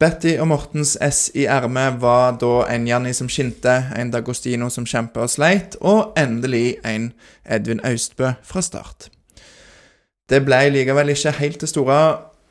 [0.00, 4.86] Betty og Mortens S i ermet var da en Janni som skinte, en Dagostino som
[4.88, 7.10] kjempa og sleit, og endelig en
[7.44, 9.10] Edvin Austbø fra start.
[10.30, 11.98] Det ble likevel ikke helt det store,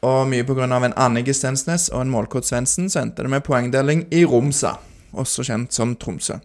[0.04, 0.68] og mye pga.
[0.68, 4.76] en Annike Stensnes og en målkort Svendsen så endte det med poengdeling i Romsa,
[5.12, 6.38] også kjent som Tromsø.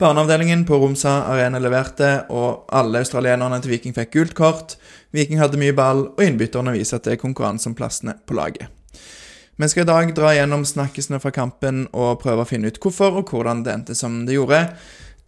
[0.00, 4.76] Barneavdelingen på Romsa Arena leverte, og alle australienerne til Viking fikk gult kort.
[5.16, 8.68] Viking hadde mye ball, og innbytterne viser at det er konkurranse om plassene på laget.
[9.60, 13.20] Vi skal i dag dra gjennom snakkisene fra kampen og prøve å finne ut hvorfor
[13.20, 14.62] og hvordan det endte som det gjorde.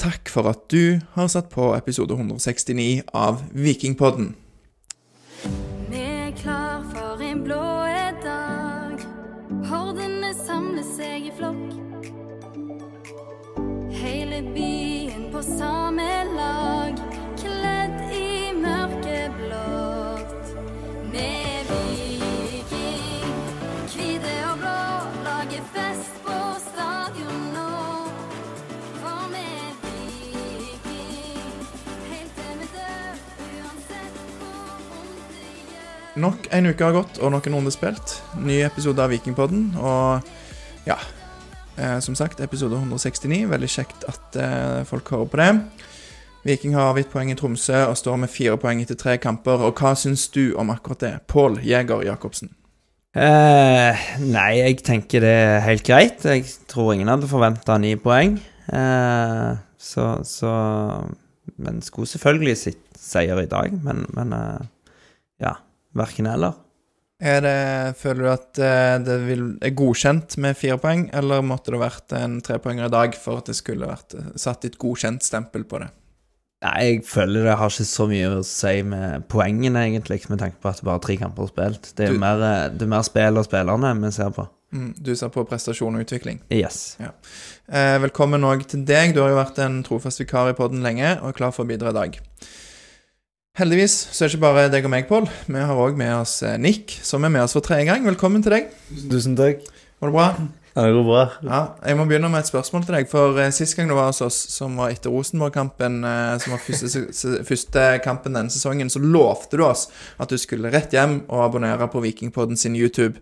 [0.00, 4.32] Takk for at du har satt på episode 169 av Vikingpodden.
[5.92, 7.71] Vi er klar for en blå
[15.42, 16.98] på samme lag,
[17.38, 20.50] kledd i mørkeblått.
[21.10, 23.32] Med Viking,
[23.90, 24.82] hvite og blå,
[25.24, 27.72] lager fest på stadion nå.
[29.00, 31.64] For er Viking,
[32.12, 33.16] helt til vi dør,
[33.48, 36.22] uansett hvor vondt det gjør.
[36.28, 38.20] Nok en uke har gått, og noen runder spilt.
[38.38, 40.22] Ny episode av Vikingpodden, og
[40.86, 41.00] ja
[41.76, 43.44] eh, Som sagt, episode 169.
[43.50, 45.50] Veldig kjekt at eh, folk hører på det.
[46.42, 49.62] Viking har avgitt poeng i Tromsø og står med fire poeng etter tre kamper.
[49.62, 51.12] Og hva syns du om akkurat det?
[51.30, 52.50] Pål Jæger Jacobsen.
[53.12, 56.24] Eh, nei, jeg tenker det er helt greit.
[56.24, 58.38] Jeg tror ingen hadde forventa ni poeng.
[58.72, 60.52] Eh, så, så
[61.58, 64.64] Men skulle selvfølgelig sitt seier i dag, men, men eh,
[65.42, 65.58] ja.
[65.92, 66.56] Verken eller.
[67.22, 67.56] Er det,
[68.00, 72.14] føler du at eh, det vil, er godkjent med fire poeng, eller måtte det vært
[72.18, 75.90] en trepoenger i dag for at det skulle vært eh, satt et godkjent-stempel på det?
[76.62, 80.58] Nei, jeg føler det har ikke så mye å si med poengene, egentlig, med tanke
[80.62, 81.88] på at det bare er tre kamper spilt.
[81.98, 84.48] Det er, Du- mer, eh, det er mer spill og spillerne vi ser på.
[84.72, 86.38] Mm, du ser på prestasjon og utvikling.
[86.50, 86.96] Yes.
[87.02, 89.12] Eh, velkommen òg til deg.
[89.14, 91.68] Du har jo vært en trofast vikar i podden lenge og er klar for å
[91.68, 92.16] bidra i dag.
[93.52, 95.26] Heldigvis så er det ikke bare deg og meg, Pål.
[95.44, 98.00] Vi har òg med oss eh, Nick, som er med oss for tredje gang.
[98.08, 98.70] Velkommen til deg.
[99.12, 99.66] Tusen takk.
[100.00, 100.28] Går det bra?
[100.72, 101.24] Ja, det går bra.
[101.44, 103.10] Ja, Jeg må begynne med et spørsmål til deg.
[103.12, 106.64] For eh, Sist gang du var hos oss, som var etter Rosenborg-kampen, eh, som var
[106.64, 109.84] første, første kampen denne sesongen, så lovte du oss
[110.16, 113.20] at du skulle rett hjem og abonnere på Vikingpodden sin YouTube.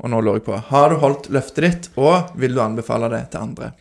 [0.00, 3.26] Og nå lurer jeg på, har du holdt løftet ditt, og vil du anbefale det
[3.36, 3.74] til andre?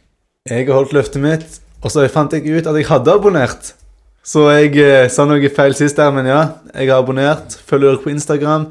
[0.52, 3.78] Jeg har holdt løftet mitt, og så fant jeg ut at jeg hadde abonnert.
[4.27, 6.41] Så jeg eh, sa noe feil sist der, men ja,
[6.73, 7.55] jeg har abonnert.
[7.67, 8.69] Følger dere på Instagram.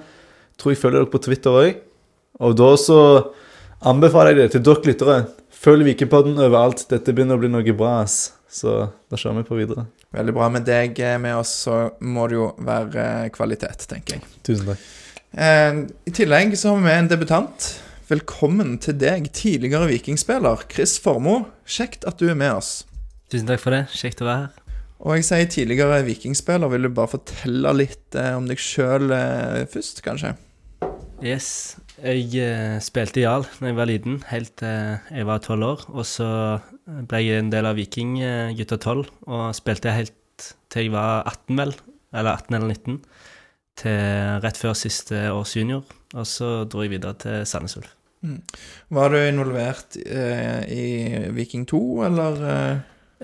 [0.61, 1.79] Tror jeg følger dere på Twitter òg.
[2.45, 3.01] Og da så
[3.89, 5.19] anbefaler jeg det til dere lyttere.
[5.57, 6.85] Følg Vikepodden overalt.
[6.91, 8.35] Dette begynner å bli noe bra, ass.
[8.53, 8.75] Så
[9.09, 9.87] da kjører vi på videre.
[10.17, 10.51] Veldig bra.
[10.53, 14.29] Med deg eh, med oss, så må det jo være eh, kvalitet, tenker jeg.
[14.47, 14.85] Tusen takk.
[15.33, 17.71] Eh, I tillegg så har vi med en debutant.
[18.13, 21.49] Velkommen til deg, tidligere vikingspiller Chris Formoe.
[21.65, 22.79] Kjekt at du er med oss.
[23.33, 23.87] Tusen takk for det.
[23.97, 24.66] Kjekt å være her.
[25.05, 26.71] Og jeg sier tidligere vikingspiller.
[26.73, 30.33] Vil du bare fortelle litt eh, om deg sjøl eh, først, kanskje?
[31.25, 31.77] Yes.
[31.97, 35.85] Jeg eh, spilte Jarl da jeg var liten, helt til jeg var tolv år.
[35.97, 36.29] Og så
[37.09, 41.25] ble jeg en del av Viking eh, gutta tolv, og spilte helt til jeg var
[41.25, 41.77] 18, vel.
[42.17, 42.99] Eller 18 eller 19.
[43.77, 45.85] Til rett før siste års junior.
[46.17, 47.93] Og så dro jeg videre til Sandnes Ulf.
[48.97, 50.85] Var du involvert eh, i
[51.37, 52.39] Viking 2, eller?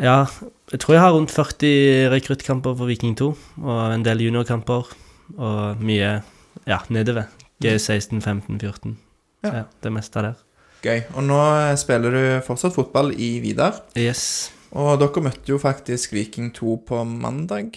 [0.01, 0.25] Ja,
[0.73, 3.27] jeg tror jeg har rundt 40 rekruttkamper for Viking 2,
[3.61, 4.89] og en del juniorkamper,
[5.37, 6.23] og mye
[6.69, 7.29] ja, nedover.
[7.63, 8.97] G16, 15, 14.
[9.45, 9.53] Ja.
[9.55, 9.63] Ja.
[9.83, 10.41] det meste der.
[10.83, 11.03] Gøy.
[11.15, 13.83] Og nå eh, spiller du fortsatt fotball i Vidar.
[13.99, 17.77] Yes, Og dere møtte jo faktisk Viking 2 på mandag.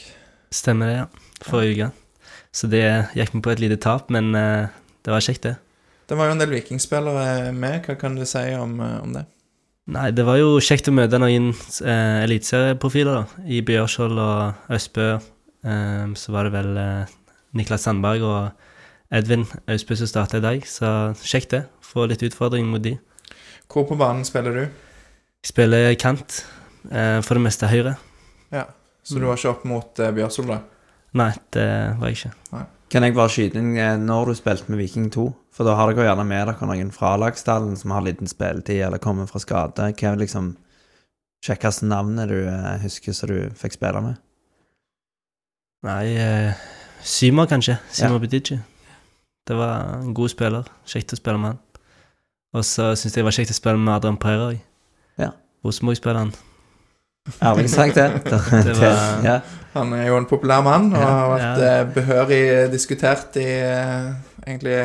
[0.52, 1.06] stemmer det, ja.
[1.44, 1.92] Forrige uke.
[2.56, 2.82] Så det
[3.14, 4.68] gikk med på et lite tap, men eh,
[5.04, 5.56] det var kjekt, det.
[6.08, 7.84] Det var jo en del vikingspillere med.
[7.86, 9.26] Hva kan du si om, eh, om det?
[9.86, 13.30] Nei, det var jo kjekt å møte noen eh, eliteserieprofiler.
[13.46, 15.08] I Bjørskjold og Østbø.
[15.66, 17.14] Eh, så var det vel eh,
[17.58, 21.64] Niklas Sandberg og Edvin Østbø som starta i dag, så kjekt det.
[21.86, 22.98] Få litt utfordring mot de.
[23.70, 24.64] Hvor på banen spiller du?
[24.66, 26.42] Jeg spiller kant
[26.92, 27.96] Eh, for det meste høyre.
[28.54, 28.68] Ja.
[29.06, 30.62] Så du var ikke opp mot eh, Bjørsol, da?
[31.16, 31.68] Nei, det
[32.00, 32.66] var jeg ikke.
[32.92, 35.26] Kan jeg bare skyte inn eh, når du spilte med Viking 2?
[35.56, 39.02] For da har dere gjerne med dere noen fra lagstallen som har liten spilletid, eller
[39.02, 39.90] kommer fra skade.
[39.96, 40.54] Hva er liksom
[41.46, 44.22] kjekkeste navnet du eh, husker som du fikk spille med?
[45.86, 46.66] Nei, eh,
[47.06, 47.78] Symer, kanskje.
[47.94, 48.20] Symer Ja.
[48.20, 48.60] Bedici.
[49.46, 50.66] Det var en god spiller.
[50.90, 51.60] Kjekt å spille med han.
[52.56, 54.62] Og så syns jeg det var kjekt å spille med Adrian Pereira òg.
[55.22, 55.32] Ja.
[55.66, 56.34] Rosenborg-spilleren.
[57.42, 58.12] Ærlig sagt, det.
[58.26, 59.40] Det var- ja.
[59.76, 61.80] Han er jo en populær mann og har vært Ja.
[61.82, 64.14] eh, behørig diskutert i eh,
[64.48, 64.78] egentlig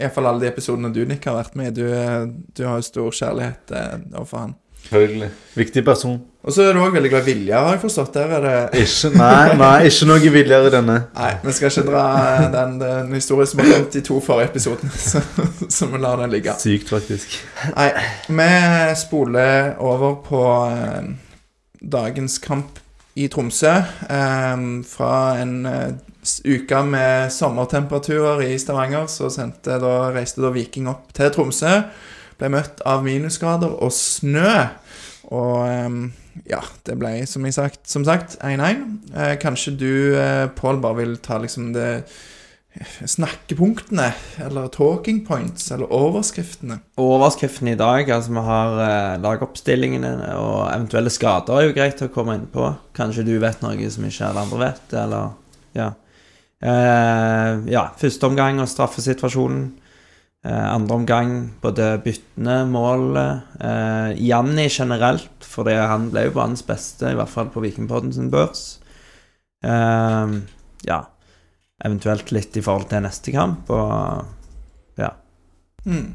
[0.00, 1.76] Iallfall alle de episodene du, Nick, har vært med i.
[1.82, 2.24] Du, eh,
[2.58, 3.70] du har jo stor kjærlighet
[4.16, 4.54] overfor han.
[4.82, 5.28] Selvfølgelig.
[5.54, 6.16] Viktig person.
[6.42, 8.14] Og så er du òg veldig glad i Vilja, har jeg forstått.
[8.16, 10.96] Der er det Ikke, nei, nei, ikke noe Viljar i denne.
[11.14, 12.02] Nei, vi skal ikke dra
[12.50, 15.22] den, den historien som har kommet i to forrige episoder, så,
[15.70, 16.56] så vi lar den ligge.
[16.58, 17.38] Sykt, faktisk.
[17.76, 17.92] Nei,
[18.26, 18.50] vi
[18.98, 20.42] spoler over på
[21.82, 22.78] dagens kamp
[23.18, 23.74] i Tromsø.
[24.08, 25.12] Eh, fra
[25.42, 25.92] en eh,
[26.46, 29.30] uke med sommertemperaturer i Stavanger, så
[29.64, 31.80] da, reiste da Viking opp til Tromsø.
[32.40, 34.66] Ble møtt av minusgrader og snø.
[35.32, 35.96] Og eh,
[36.48, 38.84] ja, det ble som, jeg sagt, som sagt 1-1.
[39.12, 42.04] Eh, kanskje du, eh, Pål, bare vil ta liksom det
[42.80, 44.08] snakkepunktene,
[44.46, 46.78] eller talking points, eller overskriftene.
[47.00, 52.10] Overskriftene i dag, altså vi har eh, lagoppstillingene og eventuelle skader er jo greit å
[52.12, 52.70] komme inn på.
[52.96, 55.36] Kanskje du vet noe som ikke alle andre vet, eller
[55.76, 55.92] ja.
[56.62, 59.70] Eh, ja, første omgang og straffesituasjonen.
[60.42, 63.52] Eh, andre omgang både byttene, målet.
[63.60, 68.32] Eh, Janni generelt, fordi han ble jo banens beste, i hvert fall på Vikingpodden sin
[68.32, 68.80] børs.
[69.62, 70.38] Eh,
[70.88, 71.02] ja,
[71.82, 75.12] eventuelt litt i forhold til neste kamp, og ja.
[75.84, 76.12] Mm.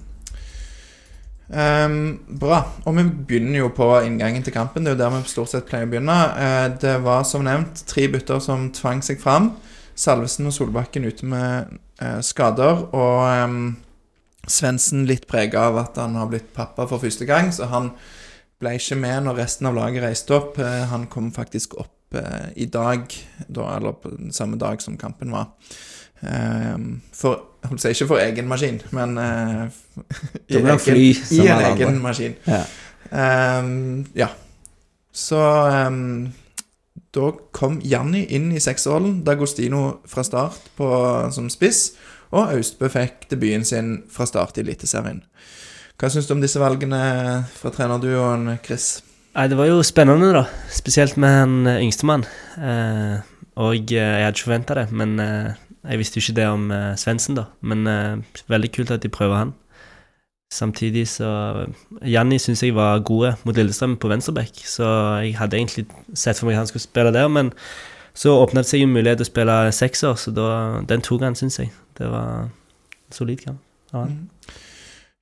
[1.47, 2.59] Um, bra.
[2.83, 4.83] Og vi begynner jo på inngangen til kampen.
[4.83, 6.17] Det er jo der vi stort sett pleier å begynne.
[6.35, 9.53] Uh, det var som nevnt tre bytter som tvang seg fram.
[9.97, 12.87] Salvesen og Solbakken ute med uh, skader.
[12.91, 13.59] Og um,
[14.47, 17.91] Svendsen litt prega av at han har blitt pappa for første gang, så han
[18.61, 20.59] ble ikke med når resten av laget reiste opp.
[20.59, 21.96] Uh, han kom faktisk opp
[22.55, 23.03] i dag,
[23.47, 25.49] da, eller på den samme dag som kampen var.
[26.23, 29.67] Ehm, for holdt seg ikke for egen maskin, men eh,
[30.49, 31.05] i egen- fly
[31.35, 32.01] I en egen andre.
[32.01, 32.35] maskin.
[32.47, 32.63] Ja.
[33.59, 34.27] Um, ja.
[35.11, 35.37] Så
[35.87, 36.31] um,
[37.15, 39.21] da kom Janni inn i sekserrollen.
[39.25, 40.87] D'Agostino fra start på,
[41.33, 41.91] som spiss.
[42.31, 45.21] Og Austbø fikk debuten sin fra start i Eliteserien.
[45.97, 46.99] Hva syns du om disse valgene
[47.57, 48.99] fra trenerduoen, Chris?
[49.37, 50.45] Nei, det var jo spennende, da.
[50.73, 52.23] Spesielt med han eh, yngstemann.
[52.57, 53.19] Eh,
[53.61, 55.51] og eh, jeg hadde ikke forventa det, men eh,
[55.91, 57.43] jeg visste jo ikke det om eh, Svendsen, da.
[57.61, 59.51] Men eh, veldig kult at de prøver han.
[60.49, 61.29] Samtidig så
[62.07, 64.87] Janni syns jeg var gode mot Lillestrøm på venstreback, så
[65.21, 65.85] jeg hadde egentlig
[66.15, 67.51] sett for meg at han skulle spille der, men
[68.17, 70.47] så åpnet det seg jo mulighet til å spille sekser, så da,
[70.87, 71.69] den tok han, syns jeg.
[71.99, 73.61] Det var en solid kamp.
[73.93, 74.17] av han.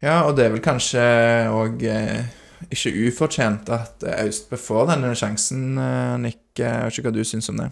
[0.05, 1.03] Ja, og det er vel kanskje
[1.51, 6.41] òg eh, ikke ufortjent at Austbø får denne sjansen, eh, Nick.
[6.57, 7.69] Jeg vet ikke hva du syns om det.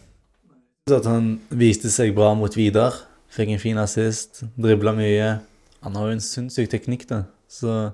[0.92, 2.98] At han viste seg bra mot Vidar.
[3.34, 5.40] Fikk en fin assist, dribla mye.
[5.84, 7.24] Han har jo en sinnssyk teknikk, da.
[7.50, 7.94] Så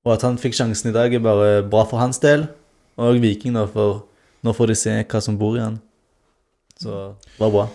[0.00, 2.46] Og at han fikk sjansen i dag, er bare bra for hans del.
[2.96, 4.06] Og Viking, da, for
[4.42, 5.76] nå får de se hva som bor i han.
[6.80, 7.66] Så det var bra.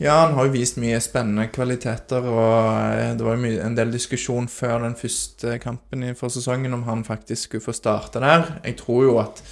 [0.00, 2.54] Ja, han har jo vist mye spennende kvaliteter, og
[2.96, 7.04] eh, det var jo en del diskusjon før den første kampen for sesongen om han
[7.04, 8.46] faktisk skulle få starte der.
[8.64, 9.42] Jeg tror jo at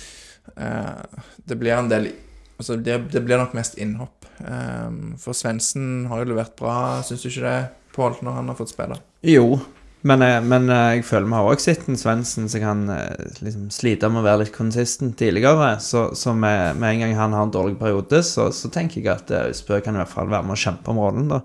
[0.57, 2.11] eh, det blir en del
[2.59, 4.25] Altså, det, det blir nok mest innhopp.
[4.43, 7.59] Eh, for Svendsen har jo levert bra, syns du ikke det,
[7.95, 8.97] Pål, når han har fått spille?
[9.27, 9.61] Jo,
[10.09, 13.27] men, eh, men eh, jeg føler vi har også sett en Svendsen som kan eh,
[13.45, 15.75] liksom slite med å være litt konsistent tidligere.
[15.85, 19.11] Så, så med, med en gang han har en dårlig periode, så, så tenker jeg
[19.13, 21.29] at Austbø kan i hvert fall være med å kjempe om rollen.
[21.33, 21.43] da.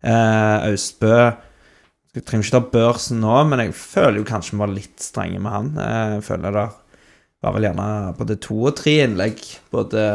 [0.00, 0.70] Eh,
[2.16, 5.42] Jeg trenger ikke ta børsen nå, men jeg føler jo kanskje vi var litt strenge
[5.44, 5.68] med han.
[6.16, 6.64] Jeg føler det
[7.44, 10.06] var vel gjerne både to og tre innlegg, både,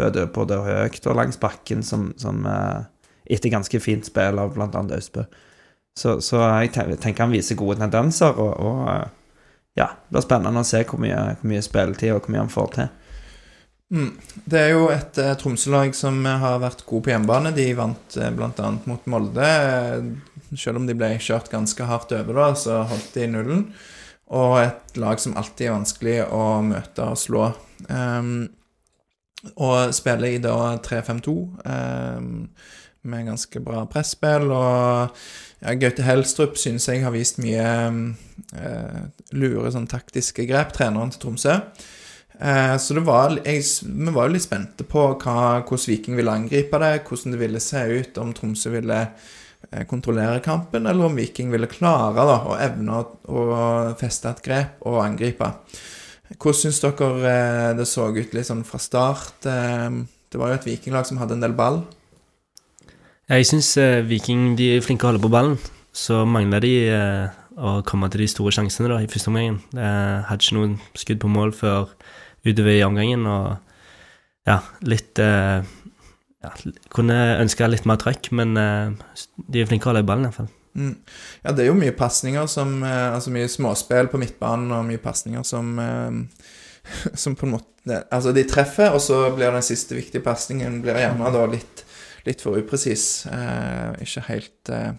[0.00, 2.40] både, både høyt og langs bakken, som, som
[3.30, 4.82] etter ganske fint spill av bl.a.
[4.96, 5.28] Austbø.
[6.00, 9.08] Så, så jeg tenker han viser gode tendenser, og, og eh,
[9.78, 12.52] ja, det blir spennende å se hvor mye, hvor mye spilletid og hvor mye han
[12.52, 12.90] får til.
[13.90, 14.10] Mm.
[14.46, 17.52] Det er jo et eh, Tromsø-lag som eh, har vært gode på hjemmebane.
[17.56, 18.68] De vant eh, bl.a.
[18.86, 19.46] mot Molde.
[19.46, 23.66] Eh, Selv om de ble kjørt ganske hardt over, da, så holdt de nullen.
[24.34, 27.44] Og et lag som alltid er vanskelig å møte og slå.
[27.90, 28.48] Um,
[29.62, 30.54] og spiller i da
[30.84, 32.34] 3-5-2 um,
[33.08, 34.50] med ganske bra presspill.
[34.52, 35.16] Og
[35.60, 37.66] ja, Gaute Helstrup synes jeg har vist mye
[38.56, 39.00] eh,
[39.36, 41.58] lure sånn taktiske grep, treneren til Tromsø.
[42.40, 46.38] Eh, så det var, jeg, vi var jo litt spente på hva, hvordan Viking ville
[46.42, 51.20] angripe det, hvordan det ville se ut, om Tromsø ville eh, kontrollere kampen, eller om
[51.20, 53.46] Viking ville klare da, å evne å
[54.00, 55.52] feste et grep og angripe.
[56.38, 59.44] Hvordan syns dere eh, det så ut litt sånn fra start?
[59.50, 59.88] Eh,
[60.30, 61.82] det var jo et vikinglag som hadde en del ball.
[63.30, 65.52] Jeg syns eh, Viking de er flinke å holde på ballen.
[65.94, 69.60] Så mangler de eh, å komme til de store sjansene da, i første omgangen.
[69.70, 71.92] Jeg hadde ikke noen skudd på mål før
[72.42, 75.60] utover i omgangen, og ja, litt eh,
[76.40, 76.50] ja,
[76.90, 80.48] Kunne ønske litt mer trøkk, men de er flinke å holde i ballen, iallfall.
[80.74, 80.94] Mm.
[81.44, 85.44] Ja, det er jo mye pasninger som Altså mye småspill på midtbanen, og mye pasninger
[85.44, 85.74] som
[87.22, 91.34] Som på en måte Altså, de treffer, og så blir den siste viktige pasningen gjerne
[91.34, 91.84] da litt,
[92.26, 93.26] litt for upresis.
[93.30, 94.92] Eh, ikke helt eh,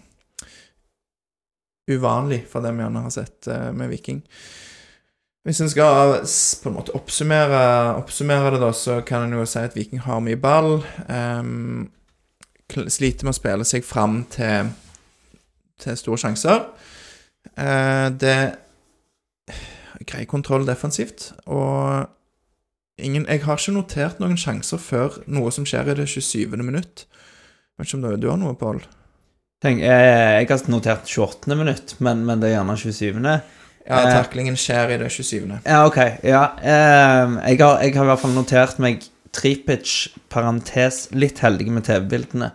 [1.92, 4.22] uvanlig for det vi gjerne har sett eh, med Viking.
[5.42, 6.20] Hvis en skal
[6.62, 7.62] på en måte oppsummere,
[7.98, 10.84] oppsummere det, da, så kan en jo si at Viking har mye ball.
[11.10, 11.88] ehm,
[12.70, 14.70] sliter med å spille seg fram til,
[15.82, 16.62] til store sjanser.
[17.58, 18.36] Eh, det
[20.06, 22.08] Grei kontroll defensivt, og
[23.02, 26.56] ingen Jeg har ikke notert noen sjanser før noe som skjer i det 27.
[26.62, 27.06] minutt.
[27.78, 28.82] Vet ikke om du, du har noe, Pål?
[29.62, 31.54] Tenk, eh, jeg har notert 28.
[31.58, 33.18] minutt, men, men det er gjerne 27.
[33.22, 34.12] Ja, Eh.
[34.14, 35.60] taklingen skjer i det 27.
[35.66, 35.98] Ja, ok.
[36.22, 36.42] Ja.
[36.62, 41.86] Eh, jeg, har, jeg har i hvert fall notert meg Tripic, parentes, litt heldig med
[41.88, 42.50] TV-bildene.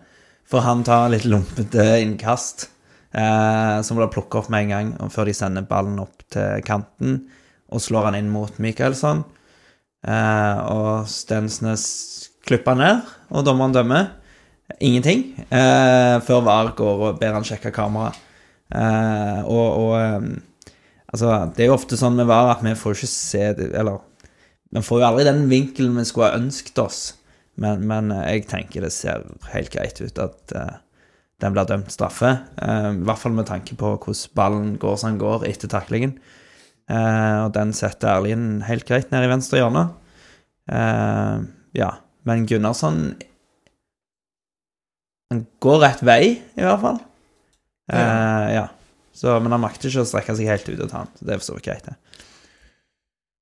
[0.47, 2.69] For han tar litt lumpete innkast,
[3.11, 7.17] eh, som blir plukket opp med en gang, før de sender ballen opp til kanten,
[7.73, 9.25] og slår han inn mot Michaelsson.
[10.07, 11.83] Eh, og Stensnes
[12.47, 14.13] klipper ned, og dommeren dømmer.
[14.83, 15.23] Ingenting.
[15.47, 18.11] Eh, før VAR går og ber han sjekke kamera.
[18.67, 20.29] Eh, og og eh,
[21.07, 23.43] Altså, det er jo ofte sånn med VAR at vi får ikke se
[23.79, 24.01] Eller
[24.75, 26.99] vi får jo aldri den vinkelen vi skulle ha ønsket oss.
[27.55, 29.23] Men, men eh, jeg tenker det ser
[29.53, 30.75] helt greit ut at eh,
[31.39, 32.33] den blir dømt straffe.
[32.57, 36.15] I hvert fall med tanke på hvordan ballen går som den går etter taklingen.
[36.87, 39.87] Eh, og den setter Erlien helt greit ned i venstre hjørne.
[40.71, 41.45] Eh,
[41.79, 41.91] ja.
[42.27, 43.15] Men Gunnarsson
[45.31, 46.21] Han går rett vei,
[46.55, 46.99] i hvert fall.
[47.91, 48.65] Eh, ja.
[49.17, 51.11] Så, men han makter ikke å strekke seg helt ut og ta den.
[51.19, 52.23] Det er for så vidt greit, det.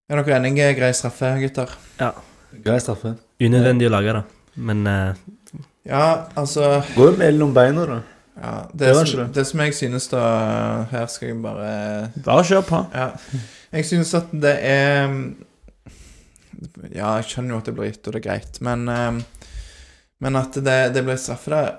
[0.10, 0.72] Er dere enige?
[0.78, 1.72] Grei straffe, gutter?
[2.00, 2.12] Ja.
[2.66, 3.16] Grei straffe.
[3.42, 4.52] Unødvendig å lage, da.
[4.56, 5.24] Men eh,
[5.86, 6.06] Ja,
[6.40, 7.98] altså Går jo mellom beina, da.
[8.36, 9.46] Ja, det, Det som, det.
[9.48, 10.22] som jeg synes da
[10.92, 12.82] Her skal jeg bare Bare kjør på.
[12.94, 13.10] Ja.
[13.72, 15.08] Jeg synes at det er
[16.92, 19.22] Ja, jeg skjønner jo at det blir gitt, og det er greit, men eh,
[20.24, 21.72] Men at det, det blir straffe der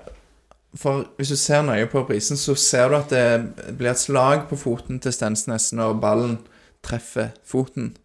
[0.77, 4.49] For hvis du ser nøye på prisen, så ser du at det blir et slag
[4.49, 6.37] på foten til Stensnes når ballen
[6.85, 7.95] treffer foten.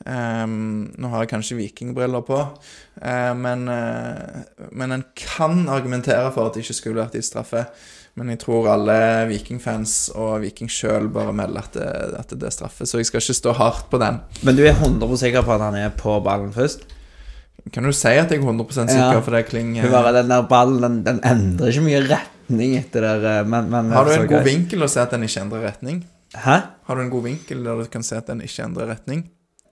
[0.00, 6.48] Um, nå har jeg kanskje vikingbriller på, uh, men, uh, men en kan argumentere for
[6.48, 7.66] at det ikke skulle vært i straffe.
[8.18, 8.96] Men jeg tror alle
[9.30, 13.22] Viking-fans og Viking sjøl bare melder at det, at det er straffe, så jeg skal
[13.22, 14.18] ikke stå hardt på den.
[14.44, 16.82] Men du er 100 sikker på at han er på ballen først?
[17.72, 19.20] Kan du si at jeg er 100 sikker, Ja.
[19.20, 23.22] for det klinger bare, Den der ballen den, den endrer ikke mye retning etter det
[23.22, 24.46] der, men, men Har du en god greit.
[24.48, 26.02] vinkel å se at den ikke endrer retning?
[26.34, 26.56] Hæ?
[26.86, 29.28] Har du en god vinkel der du kan se at den ikke endrer retning?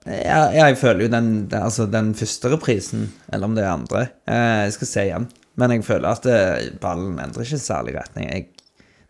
[0.07, 4.01] Ja, jeg føler jo den, den, altså den første reprisen, eller om det er andre
[4.27, 5.27] eh, Jeg skal se igjen.
[5.57, 8.29] Men jeg føler at det, ballen endrer ikke særlig retning.
[8.29, 8.45] Jeg,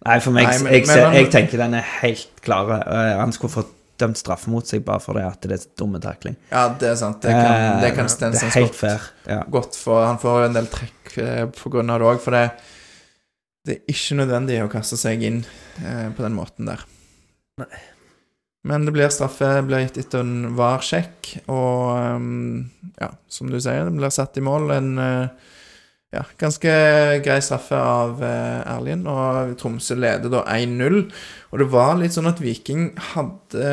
[0.05, 2.71] nei, for meg Nei, men- jeg, men ser, jeg tenker den er helt klar.
[2.79, 5.99] Eh, han skulle fått dømt straffe mot seg bare for det at det er dumme
[5.99, 6.37] takling.
[6.51, 7.19] Ja, det er sant.
[7.21, 9.01] Det kan, Eh, det kan det helt godt, fair.
[9.27, 9.43] Ja.
[9.51, 10.05] godt få.
[10.05, 12.45] Han får en del trekk eh, på grunn av det òg, for det,
[13.67, 15.41] det er ikke nødvendig å kaste seg inn
[15.83, 16.85] eh, på den måten der.
[18.63, 23.85] Men det blir straffe, blir gitt etter en VAR-sjekk, og um, ja, som du sier,
[23.87, 24.71] det blir satt i mål.
[24.75, 25.27] En eh,
[26.09, 26.71] ja, ganske
[27.21, 31.03] grei straffe av uh, Erlien, og Tromsø leder da 1-0.
[31.51, 33.67] Og det var litt sånn at Viking hadde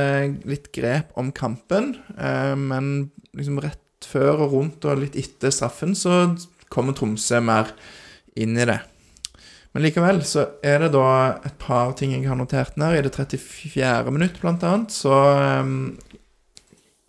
[0.49, 5.97] litt grep om kampen, eh, men liksom rett før og rundt og litt etter straffen
[5.97, 6.27] så
[6.73, 7.73] kommer Tromsø mer
[8.37, 8.79] inn i det.
[9.73, 11.09] Men likevel så er det da
[11.45, 12.97] et par ting jeg har notert ned.
[12.97, 14.13] I det 34.
[14.13, 15.17] minutt, blant annet, så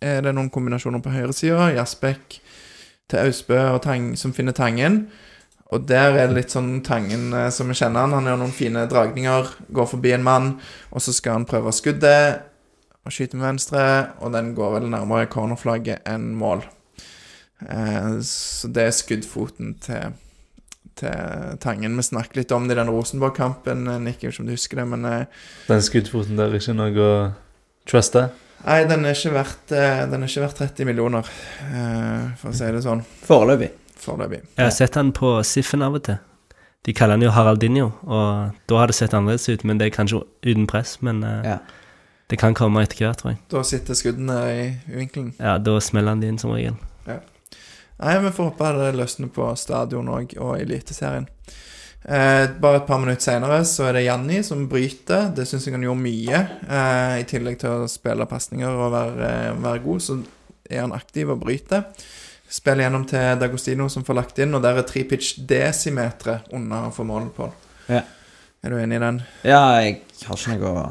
[0.04, 1.70] er det noen kombinasjoner på høyresida.
[1.78, 2.36] Jasbekk
[3.08, 3.58] til Austbø
[4.16, 5.08] som finner Tangen.
[5.68, 8.16] Og der er det litt sånn Tangen eh, som vi kjenner han.
[8.16, 10.54] Han gjør noen fine dragninger, går forbi en mann,
[10.90, 12.40] og så skal han prøve skuddet
[13.04, 13.82] og skyte med venstre,
[14.20, 16.64] og den går vel nærmere cornerflagget enn mål.
[17.68, 20.16] Eh, så det er skuddfoten til
[20.98, 21.96] til Tangen.
[21.96, 23.86] Vi snakket litt om det i den Rosenborg-kampen.
[23.88, 25.26] eh, vet ikke om du husker det, men eh,
[25.68, 27.12] Den skuddfoten der er ikke noe å
[27.88, 28.28] truste.
[28.66, 31.28] Nei, den er ikke verdt, eh, den er ikke verdt 30 millioner,
[31.70, 33.70] eh, for å si det sånn, Foreløpig.
[33.98, 34.40] foreløpig.
[34.56, 36.18] Jeg har sett han på Siffen av og til.
[36.84, 39.96] De kaller han jo Haraldinho, og da har det sett annerledes ut, men det er
[39.96, 40.98] kanskje uten press.
[41.02, 41.58] Men eh, Ja.
[42.28, 43.38] det kan komme etter hvert, tror jeg.
[43.48, 45.34] Da sitter skuddene i vinkelen.
[45.38, 46.76] Ja, Da smeller han det inn som regel.
[48.00, 51.26] Nei, vi får håpe det løsner på stadion òg, og Eliteserien.
[52.04, 55.32] Eh, bare et par minutter senere så er det Janni som bryter.
[55.34, 56.40] Det syns jeg han gjorde mye.
[56.68, 60.18] Eh, I tillegg til å spille pasninger og være, være god, så
[60.70, 61.84] er han aktiv og bryter.
[62.48, 66.86] Spiller gjennom til Dagostino som får lagt inn, og der er tre pitch desimeter unna
[66.86, 67.50] å få mål på.
[67.92, 68.04] Ja.
[68.64, 69.18] Er du enig i den?
[69.46, 70.86] Ja, jeg har ikke noe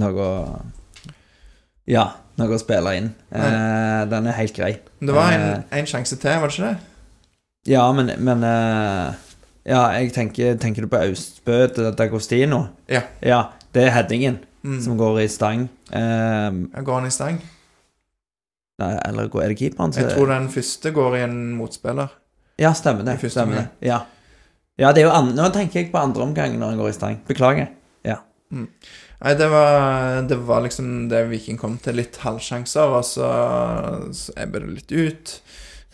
[0.00, 0.26] Noe
[1.90, 2.04] Ja,
[2.40, 3.10] noe å spille inn.
[3.30, 4.72] Eh, den er helt grei.
[5.04, 6.76] Det var en, Eh, en sjanse til, var det ikke det?
[7.70, 9.14] Ja, men, men eh,
[9.66, 12.66] Ja, jeg tenker Tenker du på Austbø til Dagostino?
[12.90, 13.02] Ja.
[13.24, 13.42] Ja,
[13.74, 14.78] det er headingen Mm.
[14.80, 15.68] som går i stang.
[15.92, 16.48] Ja,
[16.80, 17.38] Går han i stang?
[18.80, 22.08] nei, eller går- er det keeperen Jeg tror den første går i en motspiller.
[22.58, 23.18] Ja, stemmer det.
[23.30, 23.68] Stemmer det.
[23.82, 23.98] Ja.
[24.78, 26.92] ja, det er jo an Nå tenker jeg på andre omgang når han går i
[26.92, 27.20] stang.
[27.28, 27.68] Beklager.
[28.04, 28.16] Ja.
[28.50, 31.94] Nei, det var, det var liksom det Viking kom til.
[31.96, 35.40] Litt halvsjanser, og så ebber det litt ut.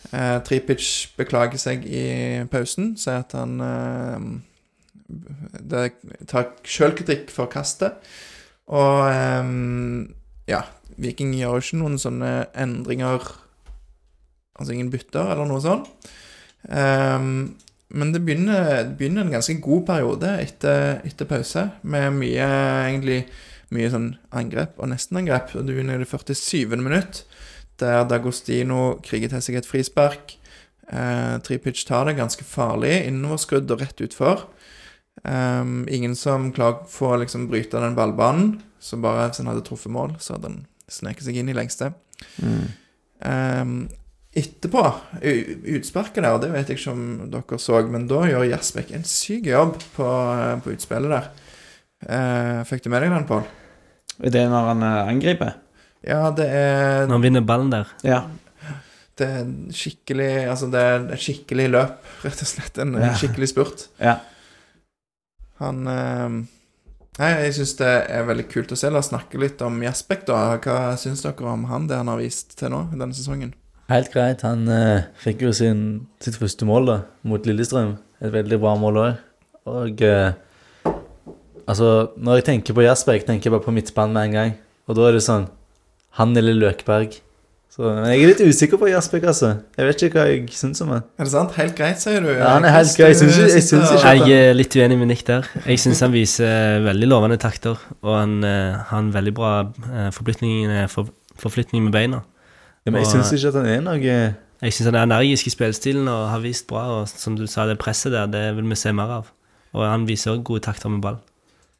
[0.09, 0.85] Eh, Tripic
[1.19, 2.05] beklager seg i
[2.51, 4.19] pausen, sier at han eh,
[6.29, 8.01] tar sjølkritikk for kastet.
[8.71, 9.51] Og eh,
[10.51, 10.65] ja,
[11.01, 13.31] Viking gjør jo ikke noen sånne endringer
[14.61, 15.87] Altså ingen bytter eller noe sånt.
[16.69, 17.55] Um,
[17.89, 22.49] men det begynner, det begynner en ganske god periode etter, etter pause, med mye
[22.91, 23.23] egentlig
[23.73, 25.55] mye sånn angrep og nestenangrep.
[25.55, 26.77] Og det begynner i det 47.
[26.77, 27.23] minutt,
[27.81, 30.35] der Dagostino kriger til seg et frispark.
[30.91, 34.45] Eh, Tripic tar det ganske farlig, innoverskrudd og rett utfor.
[35.27, 39.91] Um, ingen som klarer å liksom bryte den ballbanen, så bare hvis han hadde truffet
[39.93, 41.91] mål, så hadde han sneket seg inn i lengste.
[43.21, 43.75] Um,
[44.33, 44.81] etterpå,
[45.21, 49.05] u- utsparket der, det vet jeg ikke om dere så, men da gjør Jasbekk en
[49.07, 50.07] syk jobb på,
[50.63, 51.27] på utspillet der.
[52.07, 53.43] Eh, fikk du med deg den, Pål?
[54.31, 55.59] Det når han eh, angriper?
[56.07, 57.89] Ja, det er, Når han vinner ballen der.
[58.03, 58.23] Ja.
[59.21, 62.79] det er skikkelig Altså, det er et skikkelig løp, rett og slett.
[62.81, 63.11] En Ja.
[63.19, 63.87] skikkelig spurt.
[64.01, 64.17] ja.
[65.61, 66.41] Han eh,
[67.19, 68.89] Nei, jeg syns det er veldig kult å se.
[68.89, 70.55] La oss snakke litt om Jaspek, da.
[70.63, 73.51] Hva syns dere om han, det han har vist til nå denne sesongen?
[73.91, 74.41] Helt greit.
[74.47, 76.95] Han eh, fikk jo sin, sitt første mål da,
[77.27, 77.97] mot Lillestrøm.
[78.23, 79.19] Et veldig bra mål òg.
[79.69, 80.31] Og eh,
[81.67, 84.55] altså, når jeg tenker på Jaspek, tenker jeg bare på midtbanen med en gang.
[84.87, 85.45] Og da er det sånn
[86.19, 87.19] Han eller Løkberg.
[87.71, 89.53] Så men jeg er litt usikker på Jasberg, altså.
[89.79, 91.05] Jeg vet ikke hva jeg syns om han.
[91.15, 91.53] Er det sant?
[91.55, 92.27] Helt greit, sier du?
[92.33, 93.07] Ja, han er helt grei.
[93.13, 95.47] Jeg syns ikke- jeg ikke- Jeg er litt uenig med Nick der.
[95.65, 100.09] Jeg syns han viser veldig lovende takter, og han eh, har en veldig bra eh,
[100.11, 102.21] forflytning, eh, for, forflytning med beina.
[102.85, 104.01] Ja, men jeg syns ikke at han er noe
[104.61, 107.65] Jeg syns han er energisk i spillestilen og har vist bra, og som du sa,
[107.65, 109.25] det presset der, det vil vi se mer av.
[109.73, 111.17] Og han viser òg gode takter med ball.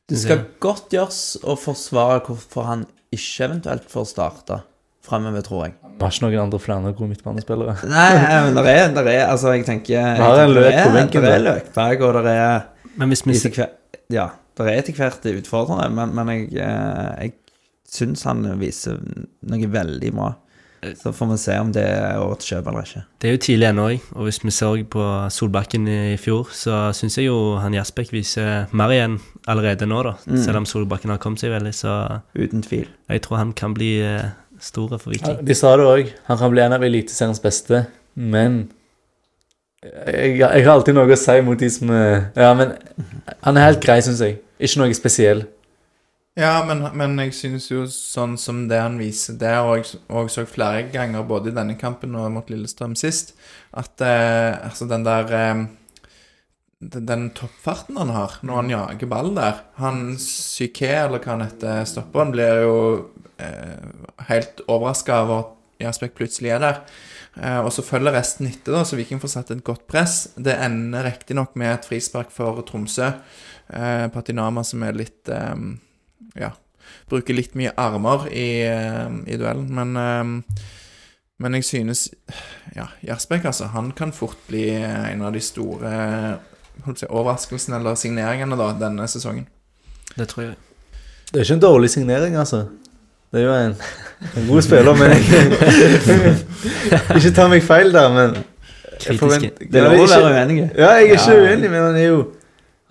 [0.08, 4.62] Det skal godt gjøres å forsvare hvorfor han ikke eventuelt får starte
[5.06, 5.74] fremover, tror jeg.
[6.00, 7.76] Var ikke noen andre flere gode midtbanespillere.
[7.95, 8.10] Nei,
[8.47, 10.95] men det er, der er Altså, jeg tenker Vi har en løk det er- på
[10.97, 11.43] benken, Det er.
[11.45, 12.62] Løkberg, og det er
[12.97, 13.69] Men hvis vi etter
[14.12, 17.34] Ja, det er etter hvert utfordrende, men, men jeg, eh, jeg
[17.91, 18.97] syns han viser
[19.47, 20.34] noe veldig bra.
[20.98, 23.04] Så får vi se om det er årets kjøp eller ikke.
[23.22, 27.20] Det er jo tidlig ennå, og hvis vi så på Solbakken i fjor, så syns
[27.20, 29.20] jeg jo han Jasbekk viser mer igjen
[29.52, 30.15] allerede nå, da.
[30.26, 30.39] Mm.
[30.41, 31.96] Selv om Solbakken har kommet seg veldig, så
[32.34, 32.89] Uten tvil.
[33.10, 33.94] jeg tror han kan bli
[34.62, 35.38] stor store Viking.
[35.38, 36.12] Ja, de sa det òg.
[36.30, 38.63] Han kan bli en av Eliteseriens beste, men
[39.82, 42.76] jeg, jeg har alltid noe å si mot de som er Ja, men
[43.41, 44.38] han er helt grei, syns jeg.
[44.62, 45.46] Ikke noe spesiell.
[46.39, 50.30] Ja, men, men jeg synes jo sånn som det han viser der, og jeg og
[50.32, 53.34] så flere ganger både i denne kampen og mot Lillestrøm sist,
[53.76, 55.65] at eh, altså den der eh,
[56.82, 61.46] den, den toppfarten han har når han jager ball der Han Psyké, eller hva han
[61.50, 62.80] heter, stopperen, blir jo
[63.36, 63.91] eh,
[64.32, 66.82] helt overraska over at Jaspek plutselig er der.
[67.36, 70.30] Eh, og så følger resten etter, da, så Viking får satt et godt press.
[70.39, 73.12] Det ender riktignok med et frispark for Tromsø.
[73.67, 75.56] Eh, Patinama som er litt eh,
[76.39, 76.52] ja,
[77.10, 79.67] bruker litt mye armer i, eh, i duellen.
[79.76, 80.63] Men, eh,
[81.41, 82.10] men jeg synes
[82.76, 83.65] Ja, Jasbekk, altså.
[83.74, 86.39] Han kan fort bli en av de store
[86.96, 89.48] si, overraskelsene eller signeringene da, denne sesongen.
[90.15, 90.56] Det tror jeg.
[91.32, 92.65] Det er ikke en dårlig signering, altså.
[93.32, 93.76] Det er jo en,
[94.38, 96.36] en god spiller, men jeg,
[97.15, 98.41] Ikke ta meg feil der, men
[99.02, 99.52] Kritiske.
[99.72, 100.58] Det er lov å være uenig.
[100.78, 101.39] Ja, jeg er ikke Ja.
[101.48, 102.20] uenig, men han er jo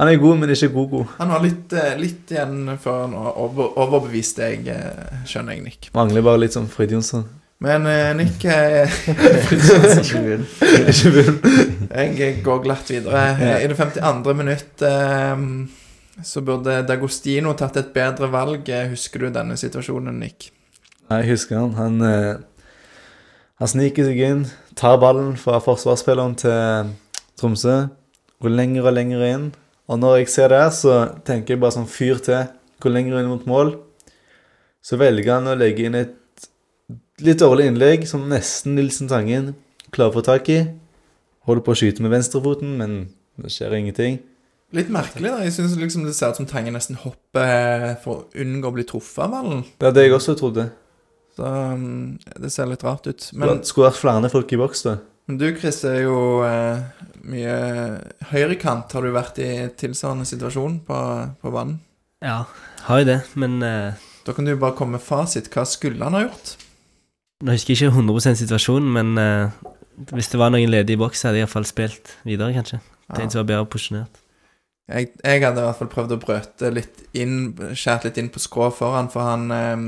[0.01, 1.11] Han er god, men ikke god-god.
[1.19, 5.65] Han har litt, eh, litt igjen før han har over, overbevist deg, eh, skjønner jeg,
[5.67, 5.89] Nick.
[5.93, 7.27] Mangler bare litt som Fryd Jonsson.
[7.61, 8.89] Men eh, Nick, er...
[9.11, 10.47] Ikke vil.
[10.89, 11.31] Ikke vil.
[11.91, 13.27] jeg går glatt videre.
[13.61, 14.33] I det 52.
[14.41, 15.45] minutt eh,
[16.25, 18.73] så burde Dagostino tatt et bedre valg.
[18.95, 20.49] Husker du denne situasjonen, Nick?
[21.11, 21.77] Jeg husker han.
[21.77, 22.01] Han,
[23.61, 24.45] han sniker seg inn,
[24.81, 26.95] tar ballen fra forsvarsspilleren til
[27.37, 27.83] Tromsø,
[28.41, 29.51] går lenger og lenger inn.
[29.91, 32.47] Og når jeg ser det her, så tenker jeg bare sånn fyr til.
[32.81, 33.75] Går lenger inn mot mål.
[34.81, 36.17] Så velger han å legge inn et
[37.21, 39.53] litt dårlig innlegg som nesten Nilsen Tangen
[39.93, 40.61] klarer å få tak i.
[41.49, 43.01] Holder på å skyte med venstrefoten, men
[43.41, 44.21] det skjer ingenting.
[44.77, 45.43] Litt merkelig, da.
[45.43, 48.77] Jeg syns liksom det ser ut som Tangen nesten hopper eh, for å unngå å
[48.77, 49.65] bli truffet av ballen.
[49.83, 50.69] Det er det jeg også trodde.
[51.35, 53.31] Så um, det ser litt rart ut.
[53.35, 55.01] Men, skulle vært flere folk i boks, da.
[55.29, 56.81] Men du, Chris, er jo eh,
[57.31, 57.57] mye
[58.33, 58.93] høyrekant.
[58.97, 61.01] Har du vært i tilsvarende situasjon på,
[61.43, 61.79] på banen?
[62.25, 62.45] Ja,
[62.87, 65.49] har jo det, men eh, Da kan du bare komme med fasit.
[65.53, 66.57] Hva skulle han ha gjort?
[67.41, 69.71] Nå husker jeg ikke 100% situasjonen, men eh,
[70.13, 72.81] hvis det var noen ledige i boks, hadde jeg iallfall spilt videre, kanskje.
[73.11, 74.21] Til en som var bedre posisjonert.
[74.91, 78.43] Jeg, jeg hadde i hvert fall prøvd å brøte litt inn, skjært litt inn på
[78.43, 79.85] skrå foran, for han eh,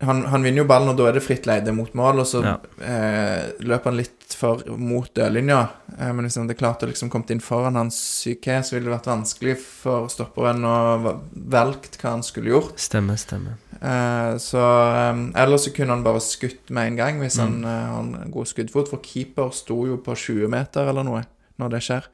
[0.00, 2.40] han, han vinner jo ballen, og da er det fritt leide mot mål, og så
[2.44, 2.54] Ja.
[2.80, 5.58] eh, løper han litt for mot dørlinja.
[5.98, 8.88] Eh, men hvis han hadde klart å liksom komme inn foran hans psyke, så ville
[8.88, 12.78] det vært vanskelig for stopperen å velge valgt hva han skulle gjort.
[12.80, 13.56] Stemme, stemme.
[13.82, 17.64] Eh, så eh, Eller så kunne han bare skutt med en gang hvis han Mm.
[17.64, 21.24] eh, har en god skuddfot, for keeper sto jo på 20 meter eller noe
[21.58, 22.04] når det skjer.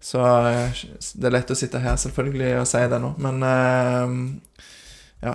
[0.00, 0.70] Så eh,
[1.18, 4.40] det er lett å sitte her selvfølgelig og si det nå, men
[5.22, 5.34] Ja.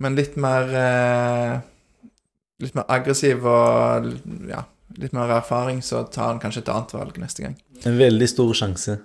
[0.00, 1.58] Men litt mer eh,
[2.60, 4.08] Litt mer aggressiv og
[4.50, 4.58] ja,
[5.00, 7.54] litt mer erfaring, så tar han kanskje et annet valg neste gang.
[7.88, 8.98] En veldig stor sjanse.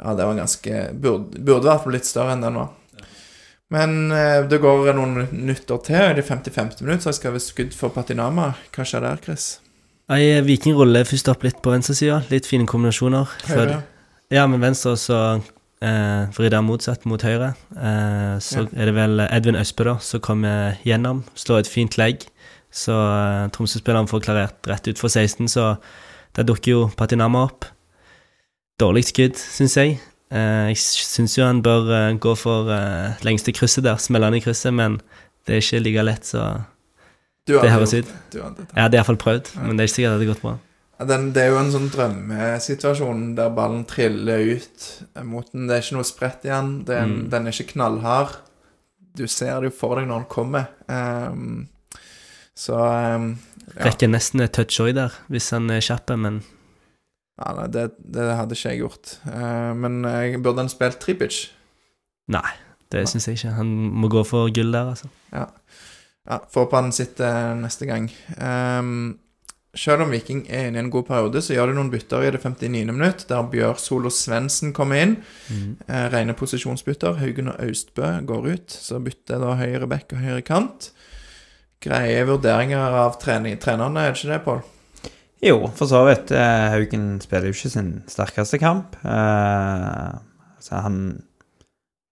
[0.00, 2.70] Ja, det var ganske Burde, burde vært litt større enn den var.
[3.74, 5.98] Men eh, det går noen minutter til.
[5.98, 6.80] I det 55.
[6.86, 8.52] minutt så jeg skal ha skudd for Patinama.
[8.72, 9.46] Hva skjer der, Chris?
[10.08, 12.20] Nei, Viking ruller først opp litt på venstresida.
[12.30, 13.32] Litt fine kombinasjoner.
[13.50, 13.80] Høyre.
[14.32, 15.20] Ja, men venstre så
[15.84, 17.52] eh, vrir det motsatt mot høyre.
[17.76, 22.26] Eh, så er det vel Edvin Østbø da, som kommer gjennom, slår et fint legg.
[22.72, 25.74] Så eh, Tromsø-spilleren får klarert rett ut for 16, så
[26.36, 27.68] der dukker jo Patinama opp.
[28.80, 29.98] Dårlig skudd, syns jeg.
[30.34, 34.36] Eh, jeg syns jo han bør eh, gå for eh, lengste krysset der, smelle han
[34.36, 34.98] i krysset, men
[35.46, 36.46] det er ikke like lett, så
[37.46, 38.08] det høres ut.
[38.34, 38.66] Du hadde det.
[38.72, 40.56] Jeg hadde iallfall prøvd, men det er ikke sikkert det hadde gått bra.
[40.96, 44.86] Den, det er jo en sånn drømmesituasjon der ballen triller ut
[45.28, 45.66] mot den.
[45.68, 46.70] Det er ikke noe spredt i den.
[46.88, 47.16] Mm.
[47.32, 48.38] Den er ikke knallhard.
[49.16, 50.70] Du ser det jo for deg når den kommer.
[50.88, 51.66] Um,
[52.56, 53.34] så um,
[53.74, 53.90] ja.
[53.90, 56.40] Rekker nesten et touch òg der, hvis han er kjapp, men
[57.36, 59.12] ja, nei, det, det hadde ikke jeg gjort.
[59.28, 61.42] Uh, men jeg burde han spilt Tripic?
[62.32, 62.48] Nei,
[62.94, 63.52] det syns jeg ikke.
[63.58, 65.12] Han må gå for gull der, altså.
[65.34, 65.44] Ja.
[66.24, 68.08] ja Får håpe han sitter neste gang.
[68.40, 69.18] Um,
[69.76, 72.30] selv om Viking er inne i en god periode, så gjør de noen bytter i
[72.34, 72.92] det 59.
[72.92, 75.16] minutt, der Bjør Solo Svendsen kommer inn.
[75.86, 77.18] Eh, rene posisjonsbytter.
[77.20, 78.70] Haugen og Austbø går ut.
[78.72, 80.90] Så bytter da høyre bekk og høyre kant.
[81.84, 84.64] Greie vurderinger av trening, trenerne, er det ikke det, Pål?
[85.44, 86.32] Jo, for så vidt.
[86.32, 88.96] Eh, Haugen spiller jo ikke sin sterkeste kamp.
[89.04, 90.12] Eh,
[90.60, 91.22] så han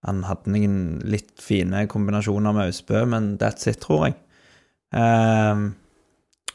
[0.05, 4.13] Han hadde noen litt fine kombinasjoner med Austbø, men that's it, tror jeg.
[4.93, 5.63] Eh,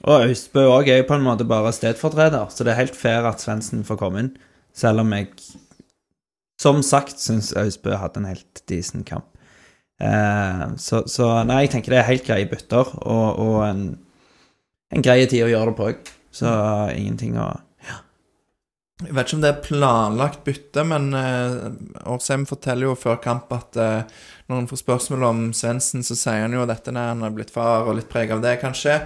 [0.07, 3.27] og Austbø òg er jo på en måte bare stedfortreder, så det er helt fair
[3.29, 4.31] at Svendsen får komme inn.
[4.77, 5.29] Selv om jeg,
[6.61, 9.27] som sagt, syns Austbø hadde en helt decent kamp.
[10.01, 13.83] Eh, så, så nei, jeg tenker det er helt greie bytter, og, og en,
[14.95, 16.15] en grei tid å gjøre det på òg.
[16.33, 16.49] Så
[16.95, 17.51] ingenting å
[19.01, 21.71] Jeg vet ikke om det er planlagt bytte, men uh,
[22.13, 26.45] Årsheim forteller jo før kamp at uh, når han får spørsmål om Svendsen, så sier
[26.45, 28.99] han jo dette når han har blitt far og litt preg av det, kanskje.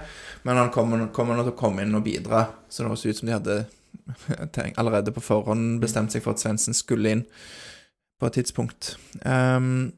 [0.43, 2.43] Men han kommer, kommer nå til å komme inn og bidra.
[2.67, 3.57] Så det høres ut som de hadde
[4.57, 7.23] tenkt- allerede på forhånd bestemt seg for at Svendsen skulle inn
[8.19, 8.95] på et tidspunkt.
[9.23, 9.93] Um,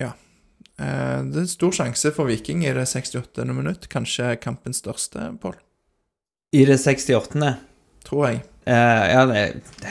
[0.00, 0.12] ja.
[0.80, 3.48] Uh, det er stor sjanse for Viking i det 68.
[3.48, 3.88] minutt.
[3.92, 5.56] Kanskje kampens største, Pål.
[6.52, 7.54] I det 68.
[8.04, 8.40] Tror jeg.
[8.66, 9.22] Eh, ja,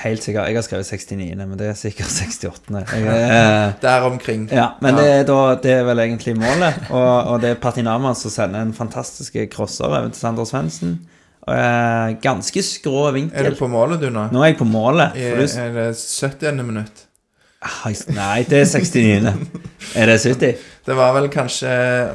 [0.03, 0.47] helt sikkert.
[0.47, 2.69] Jeg har skrevet 69., men det er sikkert 68.
[2.69, 4.47] Jeg, uh, Der omkring.
[4.51, 5.01] ja, men Ja.
[5.01, 6.89] Det, er da, det er vel egentlig målet.
[6.89, 10.99] Og, og det er Patinama som sender en fantastisk crosser til Sander Svendsen.
[11.49, 14.27] Eh, ganske skrå Er du på målet, du, nå?
[14.31, 15.15] Nå er jeg på målet.
[15.17, 16.63] I, du, er det 70.
[16.63, 17.08] minutt?
[18.15, 19.33] Nei, det er 69.
[19.99, 20.53] Er det 70?
[20.85, 21.69] Det var vel kanskje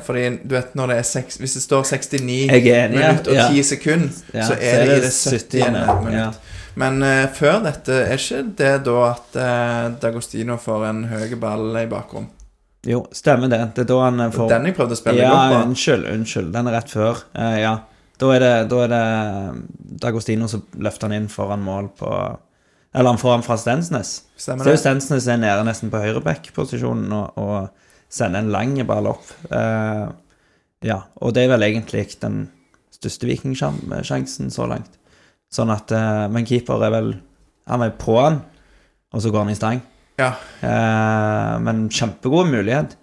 [0.07, 3.11] Fordi du vet når det er 6, Hvis det står 69 Jeg er enig, ja.
[3.13, 3.49] minutt og Ja.
[3.53, 5.59] 10 sekunder, Ja, så er det i det 70.
[5.61, 5.99] ja.
[6.01, 6.39] minutt.
[6.81, 11.77] Men uh, før dette, er ikke det da at uh, D'Agostino får en høy ball
[11.79, 12.27] i bakrom?
[12.85, 13.61] Jo, stemmer det.
[13.77, 15.61] Det er da han eh, får Den jeg prøvde å spille Ja, godt på.
[15.69, 16.51] unnskyld, unnskyld.
[16.57, 17.23] Den er rett før.
[17.37, 17.77] Uh, ja.
[18.21, 19.05] Da er det, da er det
[20.03, 22.11] D'Agostino som løfter han inn foran mål på
[22.95, 24.11] Eller han får han fra Stensnes.
[24.39, 24.77] Stemmer det?
[24.79, 29.33] Stensnes er nede nesten på høyreback-posisjonen og, og sender en lang ball opp.
[29.51, 30.13] Uh,
[30.87, 32.45] ja, og det er vel egentlig den
[32.95, 34.95] største vikingsjansen så langt.
[35.51, 37.11] Sånn at uh, Men keeper er vel
[37.71, 38.41] Han er på han,
[39.15, 39.83] og så går han i stang.
[40.21, 40.31] Ja.
[40.63, 42.99] Uh, men kjempegod mulighet.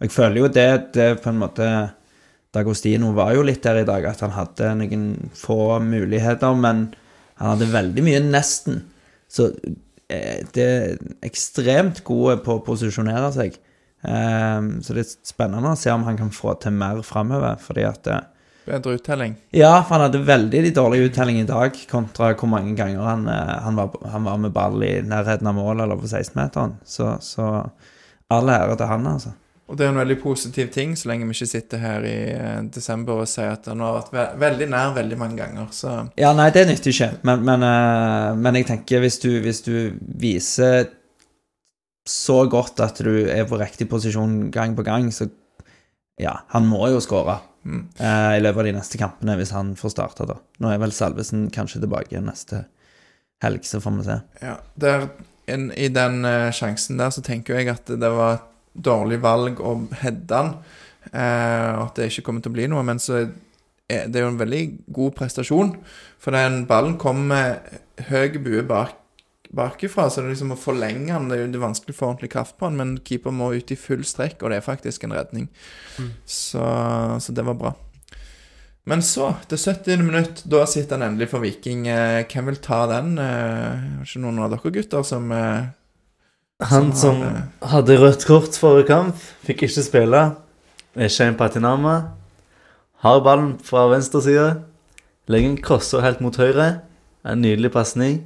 [0.00, 1.66] Jeg føler jo det, det på en måte
[2.54, 5.04] D'Agostino var jo litt der i dag, at han hadde noen
[5.38, 6.88] få muligheter, men
[7.40, 8.82] han hadde veldig mye nesten.
[9.30, 9.48] Så
[10.12, 13.56] eh, det er ekstremt gode på å posisjonere seg.
[14.04, 17.86] Eh, så det er spennende å se om han kan få til mer framover, fordi
[17.88, 18.28] at eh,
[18.70, 19.32] Bedre uttelling.
[19.56, 23.54] ja, for han hadde veldig dårlig uttelling i dag, kontra hvor mange ganger han, eh,
[23.64, 26.76] han, var, han var med ball i nærheten av målet eller på 16-meteren.
[26.84, 27.48] Så, så
[28.30, 29.32] all ære til han, altså.
[29.70, 32.62] Og det er en veldig positiv ting, så lenge vi ikke sitter her i eh,
[32.74, 35.68] desember og sier at han har vært ve veldig nær veldig mange ganger.
[35.74, 39.62] Så Ja, nei, det nytter ikke, men, men, eh, men jeg tenker hvis du, hvis
[39.66, 40.90] du viser
[42.10, 45.28] så godt at du er på riktig posisjon gang på gang, så
[46.20, 47.82] ja, han må jo skåre mm.
[47.94, 50.40] eh, i løpet av de neste kampene hvis han får starta, da.
[50.60, 52.64] Nå er vel Salvesen kanskje tilbake neste
[53.44, 54.18] helg, så får vi se.
[54.42, 55.08] ja, der,
[55.46, 59.60] in, I den uh, sjansen der så tenker jeg at det var et dårlig valg
[59.60, 60.54] å heade han,
[61.12, 62.84] eh, at det ikke kommer til å bli noe.
[62.86, 63.24] Men så
[63.90, 64.62] er det jo en veldig
[64.94, 65.74] god prestasjon,
[66.20, 67.80] for den ballen kom med
[68.10, 68.96] høy bue bak,
[69.50, 72.06] bakifra, så det er liksom å forlenge den, det er jo det vanskelig å få
[72.12, 75.02] ordentlig kraft på den, men keeper må ut i full strekk, og det er faktisk
[75.08, 75.48] en redning.
[76.22, 76.62] Så,
[77.18, 77.72] så det var bra.
[78.86, 80.04] Men så, til 70.
[80.06, 81.84] minutt, da sitter han endelig for Viking.
[81.90, 83.18] Eh, Hvem vil ta den?
[83.18, 85.66] Eh, Er det ikke noen av dere gutter som eh,
[86.60, 90.22] Han Som som hadde rødt kort forrige kamp, fikk ikke spille.
[90.94, 92.12] Er Shane Patinama.
[93.00, 94.48] Har ballen fra venstre side.
[95.28, 96.82] Legger en crosser helt mot høyre.
[97.24, 98.20] En nydelig pasning.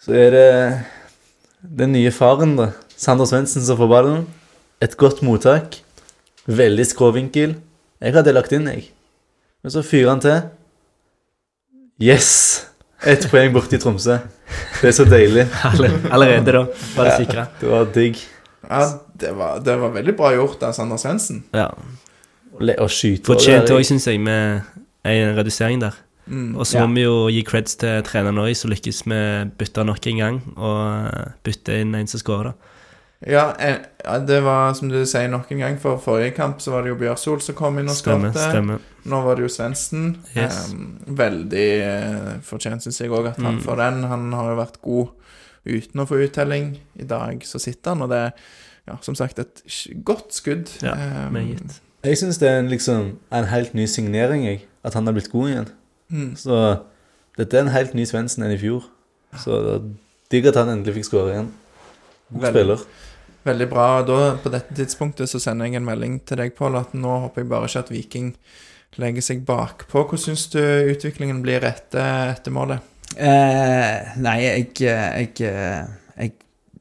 [0.00, 0.50] Så er det
[1.60, 2.70] den nye faren, da.
[2.96, 4.26] Sander Svendsen som får ballen.
[4.80, 5.80] Et godt mottak.
[6.46, 7.56] Veldig skråvinkel.
[8.00, 8.86] Jeg hadde lagt inn, jeg.
[9.62, 10.40] Men så fyrer han til.
[12.00, 12.30] Yes!
[13.04, 14.20] Ett poeng borte i Tromsø.
[14.80, 15.46] Det er så deilig.
[16.14, 16.62] Allerede da
[16.96, 17.46] var det sikra.
[17.60, 18.20] Det var digg.
[18.70, 18.82] Ja,
[19.20, 21.42] det var, det var veldig bra gjort av Sander Svendsen.
[21.56, 21.70] Ja.
[22.60, 24.62] Å skyte Fortjent òg, syns jeg, med
[25.08, 25.96] en redusering der.
[26.30, 26.52] Mm.
[26.60, 26.86] Og så Ja.
[26.86, 30.36] må vi jo gi creds til treneren òg, som lykkes med bytta nok en gang.
[30.56, 32.52] Og bytte inn en som skårer, da.
[33.28, 33.76] Ja, eh,
[34.24, 36.96] det var som du sier nok en gang, for forrige kamp så var det jo
[37.02, 38.78] Bjørsol som kom inn og skapte.
[39.04, 40.06] Nå var det jo Svendsen.
[40.36, 40.70] Yes.
[40.72, 43.60] Um, veldig eh, fortjent, syns jeg òg, at han Mm.
[43.66, 44.02] får den.
[44.08, 45.08] Han har jo vært god
[45.66, 46.78] uten å få uttelling.
[46.98, 48.30] I dag så sitter han, og det er
[48.88, 49.62] ja, som sagt et
[50.04, 50.70] godt skudd.
[50.82, 51.80] Ja, Eh, Meget.
[52.02, 54.62] Jeg syns det er en, liksom, en helt ny signering, jeg.
[54.82, 55.68] At han har blitt god igjen.
[56.10, 56.36] mm.
[56.36, 56.80] Så
[57.36, 58.84] dette er en helt ny Svendsen enn i fjor.
[59.36, 59.82] Så det
[60.30, 61.50] digg at han endelig fikk skåre igjen.
[62.32, 62.50] God Veldig.
[62.54, 62.78] spiller.
[63.46, 63.86] Veldig bra.
[64.04, 67.44] Da, på dette tidspunktet så sender jeg en melding til deg, Pål, at nå håper
[67.44, 68.34] jeg bare ikke at Viking
[69.00, 70.04] legger seg bakpå.
[70.04, 72.84] Hvordan syns du utviklingen blir etter, etter målet?
[73.16, 76.32] Eh, nei, jeg, jeg, jeg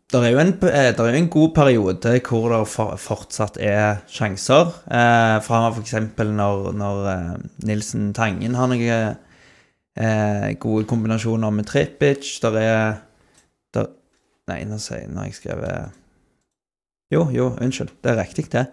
[0.09, 4.01] Det er en, eh, der er jo en god periode hvor det for, fortsatt er
[4.09, 4.73] sjanser.
[4.89, 5.95] Eh, fra f.eks.
[6.17, 7.33] når, når eh,
[7.69, 9.15] Nilsen Tangen har noen
[9.95, 12.35] eh, gode kombinasjoner med Trippic.
[12.41, 12.83] Der er
[13.73, 13.93] der,
[14.49, 15.98] Nei, nå sier nå har jeg skrevet
[17.09, 17.89] Jo, jo, unnskyld.
[18.03, 18.67] Det er riktig, det.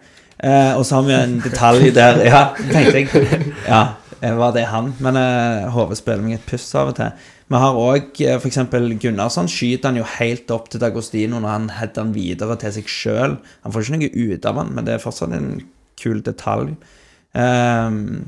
[0.44, 3.46] Eh, og så har vi en detalj der Ja, tenkte jeg.
[3.72, 4.90] Ja, eh, var det han?
[5.00, 7.14] Men eh, hodet spiller meg et puss av og til.
[7.48, 8.60] Vi har òg f.eks.
[9.00, 12.92] Gunnarsson skyter han jo helt opp til Dagostino når han header han videre til seg
[12.92, 13.38] sjøl.
[13.64, 15.50] Han får ikke noe ut av han, men det er fortsatt en
[15.96, 16.74] kul detalj.
[17.32, 18.26] Um,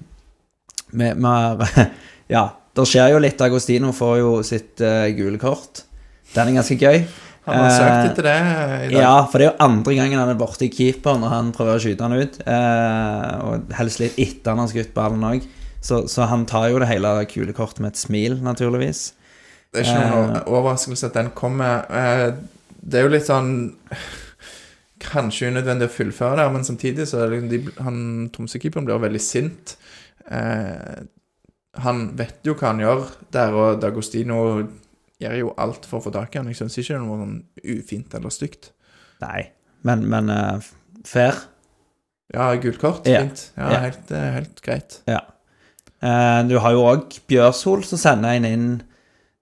[0.93, 1.69] vi, vi har
[2.33, 3.37] Ja, det skjer jo litt.
[3.41, 5.85] Dagostino får jo sitt eh, gule kort.
[6.33, 7.03] Den er ganske gøy.
[7.49, 9.03] Han har Eh, søkt etter det i dag.
[9.03, 11.83] Ja, for det er jo andre gangen han er borti keeper når han prøver å
[11.83, 12.39] skyte han ut.
[12.45, 15.47] Eh, og helst litt etter han har skutt ballen òg.
[15.81, 19.13] Så, så han tar jo det hele kulekortet med et smil, naturligvis.
[19.73, 20.47] Det er ikke noen Eh.
[20.49, 21.85] overraskelse at den kommer.
[21.91, 22.33] Eh,
[22.89, 23.75] Det er jo litt sånn
[25.03, 27.99] Kanskje unødvendig å fullføre der, men samtidig så er det liksom han
[28.35, 29.77] Tromsø-keeperen blir veldig sint.
[30.31, 31.05] Eh,
[31.85, 34.41] han vet jo hva han gjør der, og Dagostino
[35.23, 36.49] gjør jo alt for å få tak i han.
[36.53, 37.39] Jeg syns ikke det er noe sånn
[37.79, 38.71] ufint eller stygt.
[39.25, 39.49] Nei,
[39.87, 40.61] men, men uh,
[41.07, 41.35] fair.
[42.35, 43.23] Ja, gult kort, Ja.
[43.25, 43.49] fint.
[43.57, 43.79] Ja, Ja.
[43.87, 44.99] Helt, eh, helt greit.
[45.09, 45.23] Ja.
[46.03, 48.67] Uh, du har jo òg Bjørsol som sender en inn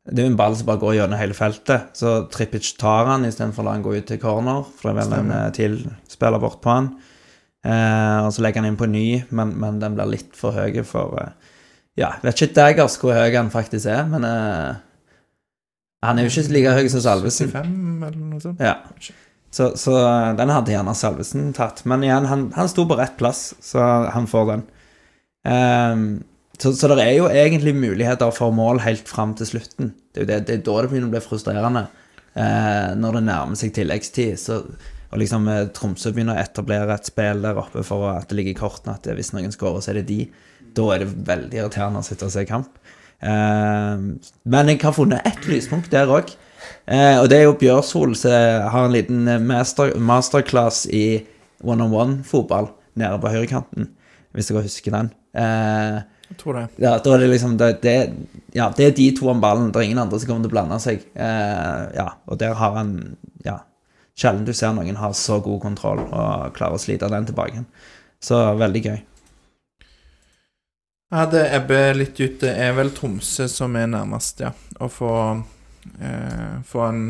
[0.07, 1.89] Det er jo en ball som bare går gjennom hele feltet.
[1.99, 4.99] Så Trippic tar han istedenfor å la han gå ut til corner, for det er
[5.01, 5.47] vel en Stemmer.
[5.49, 5.75] eh, til
[6.09, 6.93] spiller bort på han.
[7.67, 10.79] Uh, og så legger han inn på ny, men, men den blir litt for høy
[10.87, 11.33] for uh,
[11.99, 14.77] Ja, vet ikke daggers hvor høy han faktisk er, men eh,
[16.05, 17.51] han er jo ikke like høy som Salvesen.
[17.55, 18.63] 75 eller noe sånt.
[18.63, 18.77] Ja.
[19.57, 19.97] Så, så
[20.37, 21.85] den hadde gjerne Salvesen tatt.
[21.89, 24.65] Men igjen, han, han sto på rett plass, så han får den.
[25.47, 26.09] Um,
[26.59, 29.95] så, så det er jo egentlig muligheter for mål helt fram til slutten.
[30.13, 31.87] Det er jo det, det er da det begynner å bli frustrerende.
[32.37, 34.37] Uh, når det nærmer seg tilleggstid.
[34.41, 34.61] Så,
[35.07, 38.57] og liksom eh, Tromsø begynner å etablere et spill der oppe for at det ligger
[38.57, 40.27] i kortene at hvis noen skårer, så er det de.
[40.77, 42.81] Da er det veldig irriterende å sitte og se kamp.
[43.23, 46.35] Ehm, men jeg har funnet ett lyspunkt der òg.
[46.87, 48.31] Eh, og det er jo Bjørsol som
[48.71, 51.23] har en liten eh, master, masterclass i
[51.67, 52.69] one-on-one-fotball
[53.01, 53.89] nede på høyrekanten,
[54.37, 55.11] hvis dere husker den.
[55.37, 56.65] Eh, Jeg tror det.
[56.83, 57.97] ja, da er det liksom det, det,
[58.55, 59.71] ja, det er de to om ballen.
[59.73, 61.05] Det er ingen andre som kommer til å blande seg.
[61.15, 63.61] Eh, ja, og der har han Ja,
[64.19, 67.63] sjelden du ser noen har så god kontroll og klarer å slite den tilbake.
[68.23, 68.97] Så veldig gøy.
[71.15, 72.41] Ja, det Ebbe litt ut.
[72.41, 74.51] Det er vel Tromsø som er nærmest, ja.
[74.83, 75.11] Å få,
[76.03, 77.03] eh, få en,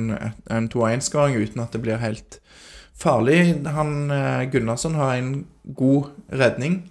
[0.53, 2.41] en 2-1-skåring uten at det blir helt
[2.93, 3.39] farlig.
[3.65, 5.33] Han eh, Gunnarsson har en
[5.65, 6.83] god redning.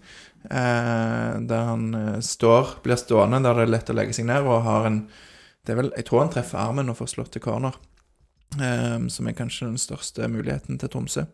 [0.49, 4.45] Eh, der han eh, står, blir stående, der det er lett å legge seg ned,
[4.45, 5.05] og har en
[5.65, 7.73] det er vel, Jeg tror han treffer armen og får slått til corner,
[8.61, 11.25] eh, som er kanskje den største muligheten til Tromsø.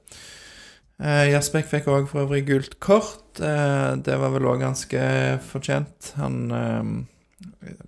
[1.02, 3.40] Eh, Jasbekk fikk òg for øvrig gult kort.
[3.42, 5.02] Eh, det var vel òg ganske
[5.50, 6.12] fortjent.
[6.22, 6.92] Han eh,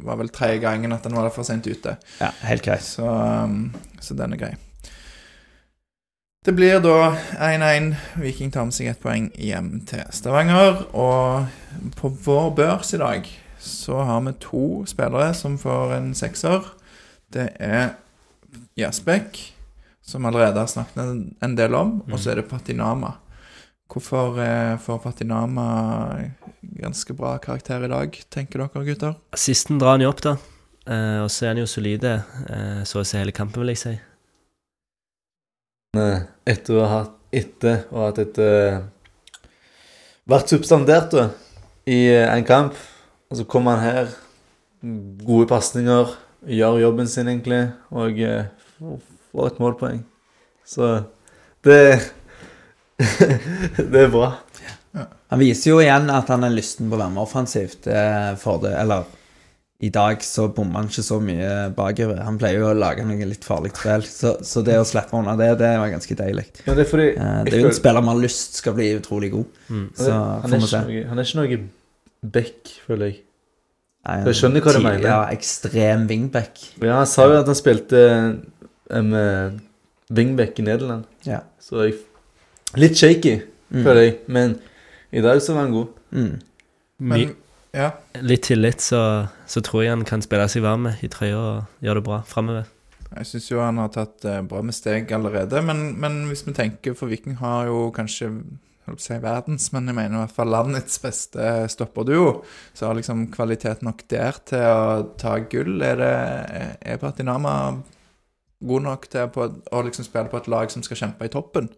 [0.02, 1.98] var vel tredje gangen at han var for sent ute.
[2.20, 2.86] Ja, helt greit.
[2.86, 4.54] Så, um, så den er grei.
[6.44, 7.94] Det blir da 1-1.
[8.20, 10.82] Viking tar med seg ett poeng hjem til Stavanger.
[10.92, 13.30] Og på vår børs i dag
[13.64, 16.66] så har vi to spillere som får en sekser.
[17.32, 17.94] Det er
[18.78, 19.38] Jasbekk,
[20.04, 23.16] som allerede har snakket en, en del om, og så er det Patinama.
[23.94, 25.66] Hvorfor eh, får Patinama
[26.62, 29.16] ganske bra karakter i dag, tenker dere gutter?
[29.36, 30.34] Assisten drar han jo opp, da.
[30.90, 32.18] Eh, og så er han jo solide,
[32.50, 33.94] eh, så å si hele kampen, vil jeg si.
[36.50, 38.38] Etter å ha hatt etter å ha hatt et
[40.30, 41.24] Vært substandert da,
[41.84, 42.78] i en kamp,
[43.28, 44.14] og så kommer han her.
[45.28, 46.14] Gode pasninger,
[46.48, 48.22] gjør jobben sin egentlig, og
[49.34, 50.04] får- får et målpoeng.
[50.66, 51.06] Så
[51.64, 51.80] det
[53.78, 54.30] Det er bra.
[55.34, 57.88] Han viser jo igjen at han er lysten på å være med offensivt.
[57.90, 59.04] eh, For det, eller
[59.84, 62.22] i dag så bommer han ikke så mye bakover.
[62.24, 64.06] Han pleier jo å lage noe litt farlig spill.
[64.08, 66.46] Så, så det å slippe unna det, det var ganske deilig.
[66.68, 68.92] Ja, det er fordi Eh, Det er jo en spiller man har lyst skal bli
[69.00, 69.46] utrolig god.
[69.98, 70.84] Så han, får vi se.
[70.86, 73.20] noe, han er ikke noe back, føler jeg.
[74.04, 75.04] Nei, Jeg skjønner hva du mener.
[75.08, 76.60] Ja, ekstrem wingback.
[76.84, 78.00] Ja, Han sa jo at han spilte
[79.02, 79.60] med
[80.14, 81.40] wingback i Nederland, Ja.
[81.60, 81.96] så jeg
[82.76, 83.84] Litt shaky, Mm.
[83.84, 84.60] føler jeg, men
[85.12, 85.88] i dag så var han god.
[86.12, 86.40] Mm.
[87.00, 87.36] Men
[87.74, 91.64] ja, litt tillit, så, så tror jeg han kan spille seg varm i trøya og
[91.82, 92.66] gjøre det bra framover.
[93.16, 96.54] Jeg syns jo han har tatt eh, bra med steg allerede, men, men hvis vi
[96.54, 100.18] tenker For Viking har jo kanskje jeg holdt på å si verdens, men jeg mener
[100.18, 102.44] i hvert fall landets beste stopperduo.
[102.74, 105.78] Så har liksom kvalitet nok der til å ta gull.
[105.82, 107.54] Er, det, er Patinama
[108.68, 111.70] god nok til på, å liksom spille på et lag som skal kjempe i toppen?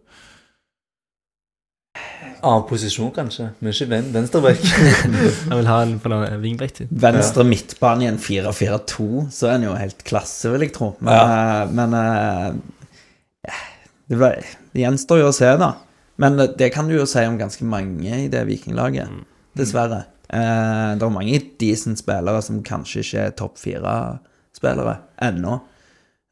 [2.44, 4.60] Annen posisjon, kanskje, men ikke ven venstreback.
[5.48, 6.10] Jeg vil ha en på
[6.76, 6.90] til.
[6.90, 10.92] Venstre midtbane i en 4-4-2, så er en jo helt klasse, vil jeg tro.
[11.00, 11.64] Men, ja.
[11.72, 13.54] men eh,
[14.10, 14.30] det, ble,
[14.74, 15.72] det gjenstår jo å se, da.
[16.22, 19.24] Men det- kan du jo si om ganske mange i det vikinglaget,
[19.56, 20.04] dessverre.
[20.28, 25.60] Eh, det er mange decent spillere som kanskje ikke er topp fire-spillere ennå.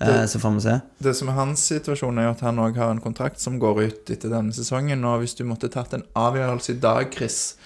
[0.05, 0.81] Eh, Det- så får vi se.
[1.03, 4.11] Det som er hans situasjon, er at han òg har en kontrakt som går ut
[4.11, 5.05] etter denne sesongen.
[5.05, 7.57] Og hvis du måtte tatt en avgjørelse i dag, Chris,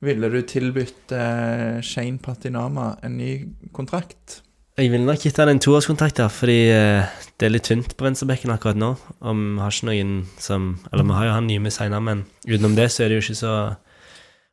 [0.00, 4.42] ville du tilbudt eh, Shane Patinama en ny kontrakt?
[4.78, 7.04] Jeg ville nok gitt han en toårskontrakt, da, fordi eh,
[7.36, 8.92] det er litt tynt på venstrebekken akkurat nå.
[9.26, 12.24] Og vi har ikke noen som Eller vi har jo han nye med seinere, men
[12.46, 13.76] utenom det så er det jo ikke så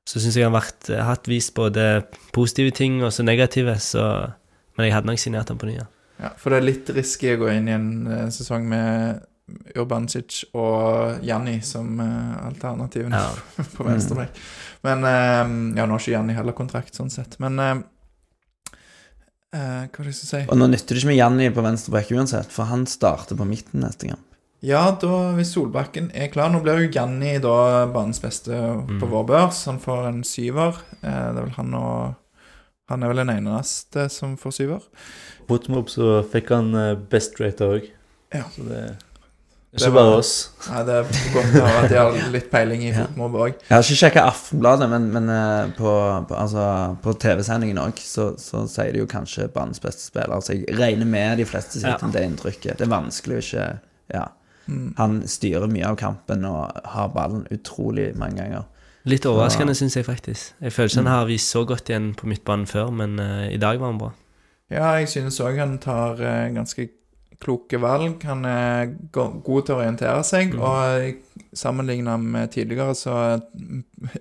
[0.08, 3.76] Så syns jeg han har vært, eh, hatt vist både positive ting og så negative,
[3.78, 4.34] så
[4.78, 5.86] Men jeg hadde nok signert han på ny, ja.
[6.22, 9.24] Ja, For det er litt risky å gå inn i en eh, sesong med
[9.78, 13.66] Urbancic og Janni som uh, alternativene Ja.
[13.76, 14.40] på venstreback.
[14.88, 15.44] Men uh,
[15.78, 17.38] Ja, nå har ikke Janni heller kontrakt, sånn sett.
[17.44, 17.76] Men uh,
[19.54, 20.46] eh, Hva var det jeg skulle si?
[20.50, 23.86] Og nå nytter det ikke med Janni på venstreback uansett, for han starter på midten
[23.86, 24.24] neste gang.
[24.66, 28.56] Ja, da, hvis Solbakken er klar Nå blir jo Janni da banens beste
[28.98, 29.66] på vår børs.
[29.70, 30.80] Han får en syver.
[31.02, 32.16] Eh, det er vel han og
[32.92, 34.84] Han er vel den eneste som får syver.
[35.50, 37.88] Fotmob så fikk han eh, best rate òg.
[38.36, 38.44] Ja.
[38.54, 38.96] Så det er
[39.76, 40.34] ikke var- bare oss.
[40.70, 43.58] Nei, det er godt å høre at de har litt peiling i fotmobb òg.
[43.66, 45.96] Jeg har ikke sjekka Aftenbladet, men, men eh, på,
[46.30, 46.68] på, altså,
[47.04, 50.40] på TV-sendingen òg, så, så sier de jo kanskje banens beste spiller.
[50.46, 52.06] Så jeg regner med de fleste sitter Ja.
[52.08, 52.78] med det inntrykket.
[52.80, 53.68] Det er vanskelig å ikke
[54.14, 54.28] Ja.
[54.70, 54.94] Mm.
[54.98, 58.64] Han styrer mye av kampen og har ballen utrolig mange ganger.
[59.06, 60.56] Litt overraskende, syns jeg faktisk.
[60.66, 63.60] Jeg føler ikke han har vist så godt igjen på midtbanen før, men uh, i
[63.62, 64.14] dag var han bra.
[64.74, 66.88] Ja, jeg synes òg han tar uh, ganske
[67.42, 68.24] kloke valg.
[68.26, 71.22] Han er go god til å orientere seg, og
[71.54, 73.20] sammenligna med tidligere så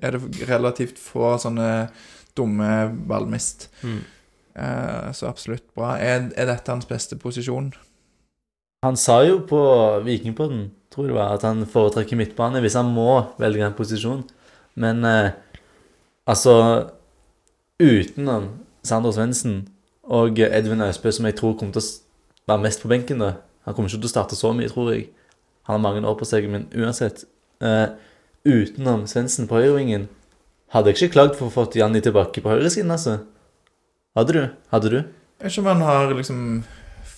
[0.03, 1.89] er det relativt få sånne
[2.37, 2.71] dumme
[3.09, 3.71] ballmist.
[3.87, 4.03] Mm.
[4.55, 5.97] Uh, så absolutt bra.
[5.97, 7.73] Er, er dette hans beste posisjon?
[8.85, 9.65] Han sa jo på
[10.05, 14.27] Vikingpodden, tror jeg det var, at han foretrekker midtbane hvis han må velge en posisjon.
[14.81, 15.33] Men eh,
[16.27, 16.55] altså
[17.83, 18.51] Utenom
[18.85, 19.69] Sander Svendsen
[20.05, 23.73] og Edvin Austbø, som jeg tror kommer til å være mest på benken da Han
[23.73, 25.07] kommer ikke til å starte så mye, tror jeg.
[25.65, 27.23] Han har mange år på seg, men uansett
[27.65, 27.95] eh,
[28.45, 30.11] Utenom Svendsen på høyrevingen
[30.75, 33.23] hadde jeg ikke klagd for å få Janni tilbake på høyresiden, altså.
[34.19, 34.43] Hadde du?
[34.75, 34.99] Hadde du?
[34.99, 36.43] Jeg vet ikke om han har liksom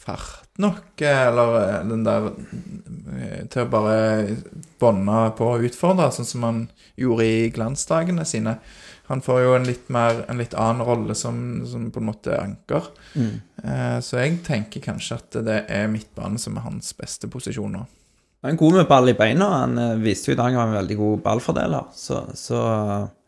[0.07, 4.37] fart nok, eller eh, den der eh, Til å bare
[4.81, 6.63] bånde på og utfordre, sånn som han
[6.97, 8.59] gjorde i glansdagene sine.
[9.07, 11.37] Han får jo en litt mer En litt annen rolle som,
[11.69, 12.89] som på en måte anker.
[13.17, 17.85] Eh, så jeg tenker kanskje at det er midtbane som er hans beste posisjon nå.
[18.45, 19.47] Han er god med ball i beina.
[19.65, 21.87] Han viste jo i dag han var en veldig god ballfordeler.
[21.97, 22.59] Så, så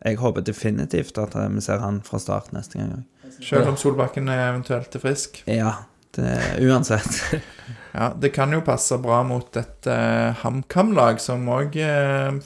[0.05, 3.07] jeg håper definitivt at vi ser han fra start neste gang.
[3.39, 5.41] Selv om Solbakken er eventuelt er frisk.
[5.51, 5.73] Ja,
[6.17, 7.23] det, uansett.
[7.93, 11.75] Ja, Det kan jo passe bra mot et uh, HamKam-lag som òg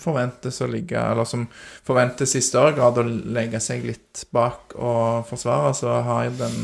[0.01, 1.43] forventes å ligge Eller som
[1.85, 5.75] forventes i større grad å legge seg litt bak og forsvare.
[5.77, 6.57] Så har jo den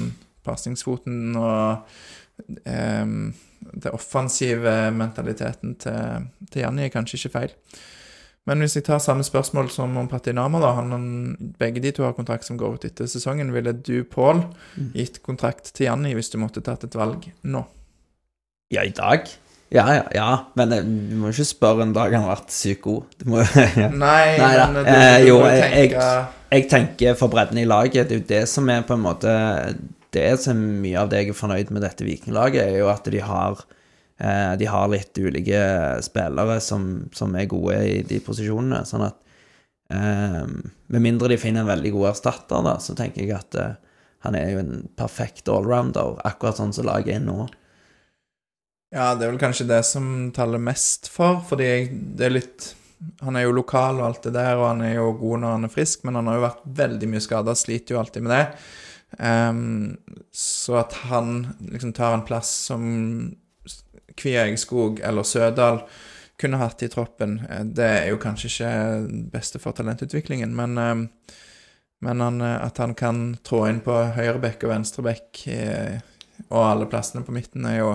[0.47, 1.91] pasningsfoten og
[2.65, 3.35] um,
[3.83, 7.55] det offensive mentaliteten til, til Janni kanskje ikke feil.
[8.49, 10.93] Men hvis jeg tar samme spørsmål som om Patinama, da han,
[11.61, 13.53] Begge de to har kontrakt som går ut etter sesongen.
[13.55, 14.41] Ville du, Pål,
[14.97, 17.63] gitt kontrakt til Janni hvis du måtte tatt et valg nå?
[18.73, 19.29] Ja, i dag?
[19.73, 20.29] Ja, ja, ja.
[20.57, 23.11] Men eh, du må ikke spørre en dag han har vært sykt god.
[23.21, 23.43] Du må,
[23.83, 23.91] ja.
[23.93, 26.09] Nei, Nei men du, Eh, du jo, må jo jeg- tenke
[26.57, 29.33] Jeg tenker for bredden i laget, det er jo det som er på en måte
[30.17, 33.05] Det som er mye av det jeg er fornøyd med dette Vikinglaget, er jo at
[33.13, 33.75] de har eh,
[34.19, 35.59] De har litt ulike
[36.03, 38.81] spillere som, som er gode i de posisjonene.
[38.89, 39.21] Sånn at
[39.95, 40.43] eh,
[40.91, 43.77] Med mindre de finner en veldig god erstatter, da, så tenker jeg at eh,
[44.27, 47.47] han er jo en perfekt allrounder, akkurat sånn som laget er nå.
[48.95, 51.71] Ja, det er vel kanskje det som taler mest for, fordi
[52.17, 52.75] det er litt
[53.23, 55.67] Han er jo lokal og alt det der, og han er jo god når han
[55.69, 58.47] er frisk, men han har jo vært veldig mye skada, sliter jo alltid med det.
[59.23, 59.93] Um,
[60.35, 61.29] så at han
[61.63, 62.83] liksom tar en plass som
[64.19, 65.83] Kvia Eggskog eller Sødal
[66.39, 68.73] kunne hatt i troppen, eh, det er jo kanskje ikke
[69.33, 71.07] beste for talentutviklingen, men ehm,
[72.01, 75.99] men han, eh, at han kan trå inn på høyrebekk og venstrebekk eh,
[76.49, 77.95] og alle plassene på midten, er jo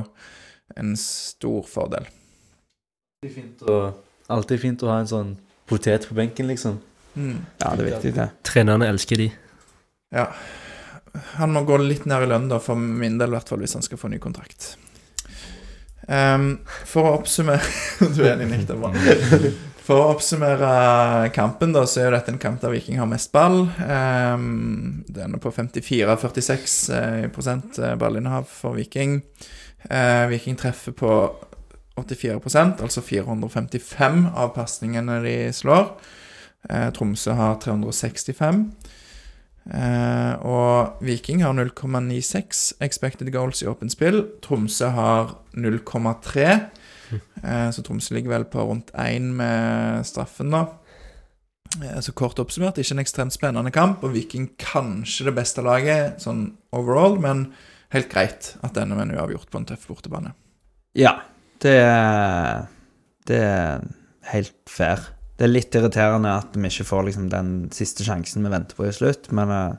[0.80, 2.10] en stor fordel.
[3.24, 3.78] Alltid fint å,
[4.36, 5.32] alltid fint å ha en sånn
[5.70, 6.82] potet på benken, liksom.
[7.14, 7.38] Mm.
[7.62, 8.28] Ja, det er viktig, det.
[8.44, 9.30] Trenerne elsker de.
[10.14, 10.28] Ja.
[11.38, 13.78] Han må gå litt ned i lønn, da, for min del, i hvert fall, hvis
[13.78, 14.74] han skal få ny kontrakt.
[16.08, 16.58] Ehm,
[16.90, 17.64] for å oppsummere
[18.16, 18.92] Du er enig, Nick, det er bra.
[19.84, 23.34] For å oppsummere kampen, da, så er jo dette en kamp der Viking har mest
[23.36, 23.66] ball.
[23.84, 29.20] Um, det ender på 54-46 eh, eh, ballinnehav for Viking.
[29.90, 31.12] Uh, Viking treffer på
[32.00, 35.92] 84% altså 455 av pasningene de slår.
[36.72, 38.64] Uh, Tromsø har 365.
[39.72, 44.24] Eh, og Viking har 0,96 expected goals i åpent spill.
[44.44, 46.48] Tromsø har 0,3.
[47.44, 50.66] Eh, så Tromsø ligger vel på rundt 1 med straffen, da.
[51.82, 56.22] Eh, så kort oppsummert, ikke en ekstremt spennende kamp, og Viking kanskje det beste laget
[56.24, 56.46] sånn
[56.76, 57.48] overall, men
[57.94, 60.34] helt greit at denne med en uavgjort på en tøff bortebane.
[60.98, 61.20] Ja,
[61.64, 62.66] det er,
[63.30, 63.86] det er
[64.34, 65.14] helt fair.
[65.38, 68.86] Det er litt irriterende at vi ikke får liksom den siste sjansen vi venter på
[68.86, 69.78] i slutt, men uh,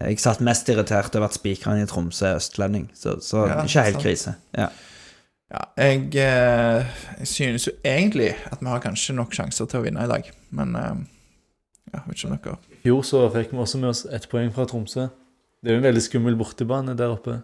[0.00, 3.86] jeg satt mest irritert over at spikeren i Tromsø er østlending, så, så Ja, ikke
[3.86, 4.04] helt sant.
[4.06, 4.34] krise.
[4.56, 4.70] Ja.
[5.52, 9.84] Ja, jeg, eh, jeg synes jo egentlig at vi har kanskje nok sjanser til å
[9.84, 11.02] vinne i dag, men uh,
[11.92, 14.48] ja, vet ikke om dere I fjor så fikk vi også med oss ett poeng
[14.54, 15.10] fra Tromsø.
[15.60, 17.36] Det er jo en veldig skummel bortebane der oppe.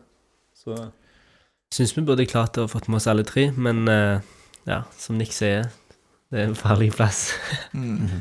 [0.57, 0.89] Så
[1.75, 4.25] Syns vi burde klart å fått med oss alle tre, men eh,
[4.65, 5.69] ja, som Nick sier,
[6.33, 7.31] det er en farlig plass.
[7.73, 8.21] mm.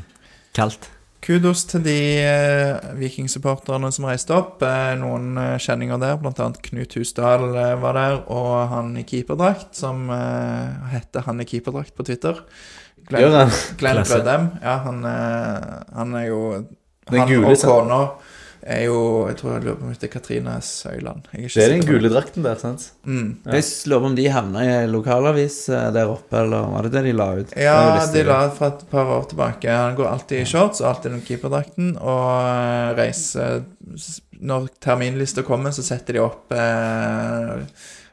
[0.56, 0.88] Kaldt.
[1.22, 4.62] kudos til de eh, vikingsupporterne som reiste opp.
[4.64, 9.04] Eh, noen eh, kjenninger der, blant annet Knut Husdal eh, var der, og han i
[9.04, 12.40] keeperdrakt, som eh, heter han i keeperdrakt på Twitter.
[13.08, 13.52] Glenn?
[13.80, 14.22] Glenn Klasse.
[14.62, 16.42] Ja, han, eh, han er jo
[17.10, 18.00] Han gule, og kona
[18.68, 21.26] er jo Jeg tror jeg lurer på om det er Katrine Søyland.
[21.32, 22.86] Jeg er ikke Det er den gule drakten der, sant?
[23.04, 23.28] Mm.
[23.44, 23.58] Ja.
[23.58, 27.04] Jeg lurer på om de havna i lokalavis eh, der oppe, eller var det det
[27.08, 27.54] de la ut?
[27.56, 27.76] Ja,
[28.12, 29.68] de la ut fra et par år tilbake.
[29.72, 31.94] Han går alltid i shorts og alltid i den keeperdrakten.
[31.98, 33.62] Og eh, reiser
[34.38, 37.64] Når terminlista kommer, så setter de opp eh,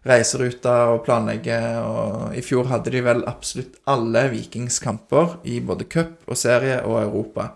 [0.05, 1.59] reiseruter og planlegge.
[1.85, 7.01] Og I fjor hadde de vel absolutt alle Vikingskamper i både cup og serie og
[7.03, 7.51] Europa.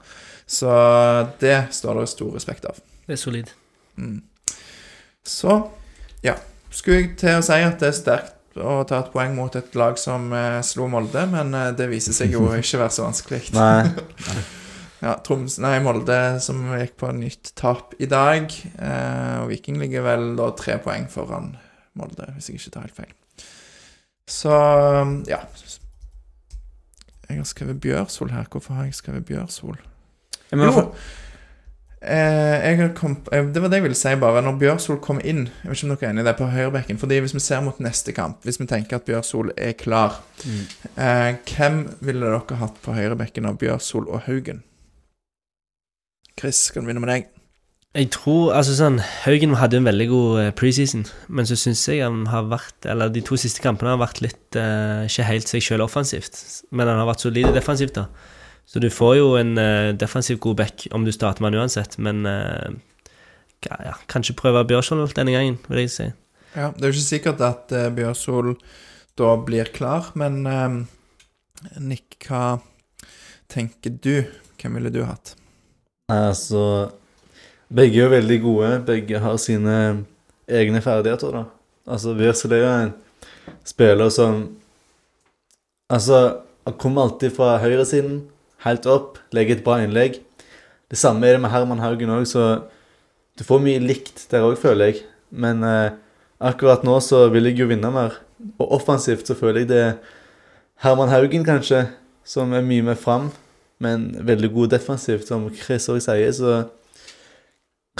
[0.49, 0.69] Så
[1.39, 2.77] det står det stor respekt av.
[3.05, 3.51] Det er solid.
[4.01, 4.21] Mm.
[5.25, 5.61] Så
[6.25, 6.35] ja.
[6.69, 9.75] Skulle jeg til å si at det er sterkt å ta et poeng mot et
[9.77, 13.43] lag som eh, slo Molde, men eh, det viser seg jo ikke være så vanskelig.
[13.57, 13.83] Nei.
[14.99, 18.51] Ja, Troms, nei, Molde som gikk på nytt tap i dag.
[18.51, 21.53] Eh, og Viking ligger vel da tre poeng foran
[21.95, 23.13] Molde, hvis jeg ikke tar helt feil.
[24.27, 24.51] Så
[25.29, 25.39] ja.
[27.29, 28.51] Jeg har skrevet Bjørsol her.
[28.51, 29.79] Hvorfor har jeg skrevet Bjørsol?
[30.51, 30.71] Men Jo.
[30.71, 30.95] for-
[32.01, 34.41] Eh, kom, eh, det var det jeg ville si, bare.
[34.41, 36.97] Når Bjørsol kom inn Jeg vet ikke om dere er enig i det, på høyrebekken.
[36.97, 40.21] Fordi Hvis vi ser mot neste kamp, hvis vi tenker at Bjørsol er klar
[40.97, 44.63] eh, Hvem ville dere hatt på høyrebekken av Bjørsol og Haugen?
[46.39, 47.27] Chris, skal vi begynne med deg?
[47.97, 52.03] Jeg tror altså sånn Haugen hadde en veldig god eh, preseason, men så syns jeg
[52.05, 55.65] han har vært Eller de to siste kampene har vært litt eh, ikke helt seg
[55.65, 56.37] sjøl offensivt,
[56.71, 58.05] men han har vært solid defensivt, da.
[58.69, 61.97] Så du får jo en uh, defensiv god back om du starter med han uansett,
[61.97, 62.69] men uh,
[63.65, 66.07] ja, kanskje prøve Bjørsvold denne gangen, vil jeg si.
[66.53, 68.55] Ja, Det er jo ikke sikkert at uh, Bjørsvold
[69.17, 70.77] da blir klar, men uh,
[71.81, 72.59] Nick, hva
[73.49, 74.21] tenker du?
[74.61, 75.33] Hvem ville du hatt?
[76.11, 76.91] Altså
[77.69, 78.69] Begge er jo veldig gode.
[78.85, 79.75] Begge har sine
[80.49, 81.43] egne ferdigheter, da.
[81.89, 82.95] Altså, Bjørsvold er jo en
[83.65, 84.41] spiller som
[85.89, 88.27] Altså, han kommer alltid fra høyresiden,
[88.65, 90.19] helt opp, legger et bra innlegg.
[90.89, 92.63] Det samme er det med Herman Haugen òg, så
[93.37, 95.03] du får mye likt der òg, føler jeg.
[95.31, 95.91] Men eh,
[96.41, 98.17] akkurat nå så vil jeg jo vinne mer.
[98.59, 99.93] Og offensivt så føler jeg det er
[100.83, 101.85] Herman Haugen, kanskje,
[102.23, 103.29] som er mye mer fram
[103.79, 106.65] men veldig god defensivt, som Chris òg sier, så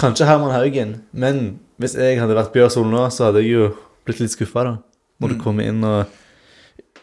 [0.00, 3.66] Kanskje Herman Haugen, men hvis jeg hadde vært Bjørsol nå, så hadde jeg jo
[4.06, 4.74] blitt litt skuffa, da.
[5.20, 5.40] Når du Mm.
[5.44, 6.06] kommer inn og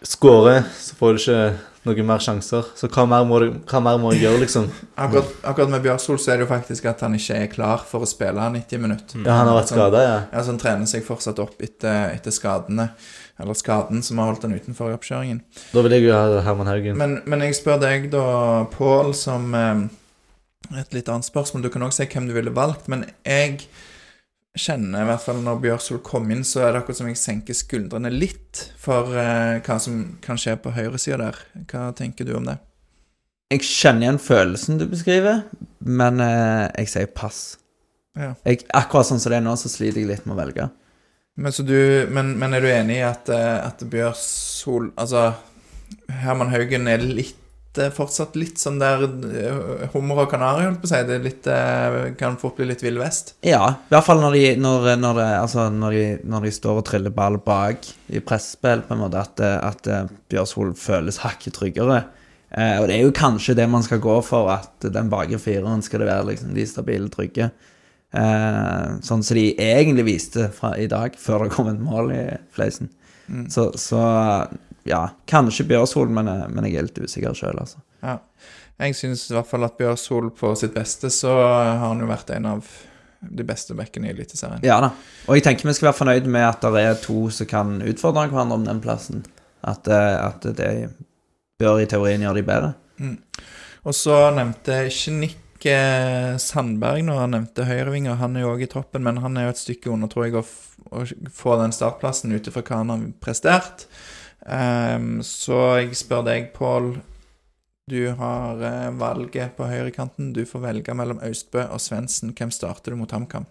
[0.01, 1.41] scorer, så får du ikke
[1.87, 2.67] noen mer sjanser.
[2.77, 4.67] Så hva mer må, du, hva mer må jeg gjøre, liksom?
[4.99, 8.03] Akkurat, akkurat med Bjørsol så er det jo faktisk at han ikke er klar for
[8.03, 9.23] å spille 90 minutter.
[9.23, 10.17] Ja, han har vært skada, ja.
[10.31, 12.89] Ja, så Han trener seg fortsatt opp etter, etter skadene,
[13.39, 15.43] eller skaden som har holdt han utenfor oppkjøringen.
[15.73, 16.99] Da vil jeg jo ha Herman Haugen.
[16.99, 18.25] Men, men jeg spør deg da,
[18.73, 19.85] Pål, som eh,
[20.81, 21.65] et litt annet spørsmål.
[21.65, 23.67] Du kan også si hvem du ville valgt, men jeg
[24.59, 27.57] kjenner i hvert fall når Bjørsvold kom inn, så er det akkurat som jeg senker
[27.57, 31.39] skuldrene litt for eh, hva som kan skje på høyresida der.
[31.69, 32.57] Hva tenker du om det?
[33.53, 35.45] Jeg kjenner igjen følelsen du beskriver,
[35.79, 37.41] men eh, jeg sier pass.
[38.17, 38.33] Ja.
[38.43, 40.69] Jeg, akkurat sånn som det er nå, så sliter jeg litt med å velge.
[41.37, 41.77] Men, så du,
[42.11, 45.29] men, men er du enig i at, eh, at Bjørsvold Altså,
[46.23, 47.37] Herman Haugen er litt
[47.81, 51.01] eh, fortsatt litt sånn der eh, hummer og kanari, holdt på å si.
[51.07, 53.35] Det er litt, eh, kan fort bli litt Vill Vest.
[53.45, 56.81] Ja, i hvert fall når de, når, når det, altså når de, når de står
[56.81, 61.59] og triller ball bak i pressespill, på en måte, at, eh, at Bjørshol føles hakket
[61.59, 62.05] tryggere.
[62.55, 65.83] Eh, og det er jo kanskje det man skal gå for, at den bakre fireren
[65.83, 67.49] skal det være liksom, de stabile, trygge.
[68.15, 72.23] Eh, sånn som de egentlig viste fra i dag, før det kom et mål i
[72.55, 72.91] Fleisen.
[73.27, 73.49] Mm.
[73.51, 73.99] Så, så
[74.87, 77.83] ja, kanskje Bjørsol, men, men jeg er litt usikker sjøl, altså.
[78.01, 78.19] Ja.
[78.77, 82.29] Jeg syns i hvert fall at Bjørsol på sitt beste så har han jo vært
[82.35, 82.67] en av
[83.19, 84.61] de beste bekkene i Eliteserien.
[84.65, 84.91] Ja da.
[85.25, 88.27] Og jeg tenker vi skal være fornøyd med at det er to som kan utfordre
[88.29, 89.23] hverandre om den plassen.
[89.65, 90.71] At, eh, at det
[91.59, 92.71] bør i teorien gjøre de bedre.
[93.87, 98.19] Og så nevnte ikke Nick eh, Sandberg når han nevnte høyrevinger.
[98.21, 100.37] Han er jo òg i troppen, men han er jo et stykke under, tror jeg,
[100.37, 100.45] å,
[100.93, 103.87] å få den startplassen ut ifra hva han har prestert.
[104.47, 106.95] Ehm, så jeg spør deg, Pål.
[107.87, 110.33] Du har uh, valget på høyrekanten.
[110.35, 112.33] Du får velge mellom Austbø og Svendsen.
[112.35, 113.45] Hvem starter du mot HamKam?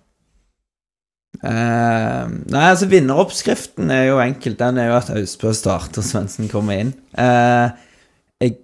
[1.41, 4.57] Uh, nei, altså Vinneroppskriften er jo enkel.
[4.61, 6.93] Den er jo at Austbø starter og Svendsen kommer inn.
[7.17, 7.73] Uh,
[8.45, 8.61] jeg,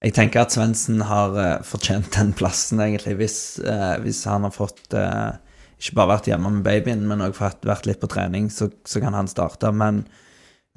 [0.00, 4.54] jeg tenker at Svendsen har eh, fortjent den plassen, egentlig, hvis, eh, hvis han har
[4.54, 9.02] fått Ikke bare vært hjemme med babyen, men òg vært litt på trening, så, så
[9.04, 9.68] kan han starte.
[9.76, 10.00] Men,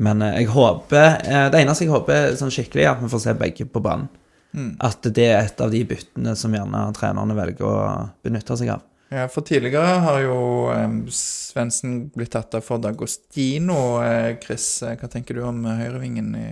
[0.02, 3.12] men eh, jeg håper eh, Det eneste jeg håper er sånn skikkelig, er at vi
[3.12, 4.10] får se begge på banen.
[4.56, 4.76] Mm.
[4.88, 7.80] At det er et av de byttene som gjerne trenerne velger å
[8.24, 8.86] benytte seg av.
[9.14, 10.38] Ja, for tidligere har jo
[10.74, 14.00] um, Svendsen blitt tatt av for D'Agostino.
[14.42, 16.48] Chris, hva tenker du om høyrevingen i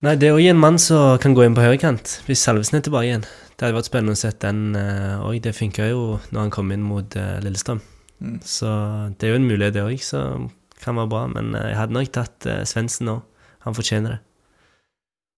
[0.00, 2.86] Nei, det er òg en mann som kan gå inn på høyrekant, hvis Salvesen er
[2.86, 3.26] tilbake igjen.
[3.52, 5.42] Det hadde vært spennende å se den òg.
[5.44, 7.82] det funka jo når han kom inn mot uh, Lillestrøm.
[8.24, 8.38] Mm.
[8.40, 8.70] Så
[9.18, 10.48] det er jo en mulighet, det òg, som
[10.82, 11.26] kan være bra.
[11.32, 13.20] Men eh, jeg hadde nok tatt uh, Svendsen nå.
[13.66, 14.20] Han fortjener det.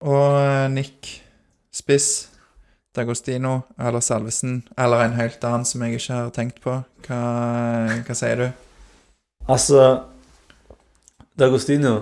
[0.02, 1.22] Og eh, Nick,
[1.74, 2.28] spiss,
[2.92, 6.74] D'Agostino eller Salvesen, eller en helt annen som jeg ikke har tenkt på.
[7.06, 7.20] Hva,
[8.04, 8.48] hva sier du?
[9.48, 9.84] Altså
[11.38, 11.94] D'Agostino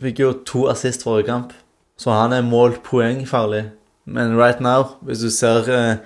[0.00, 1.56] fikk jo to assist forrige kamp,
[1.98, 3.70] så han er målt poengfarlig.
[4.06, 5.96] Men right now, hvis du ser eh,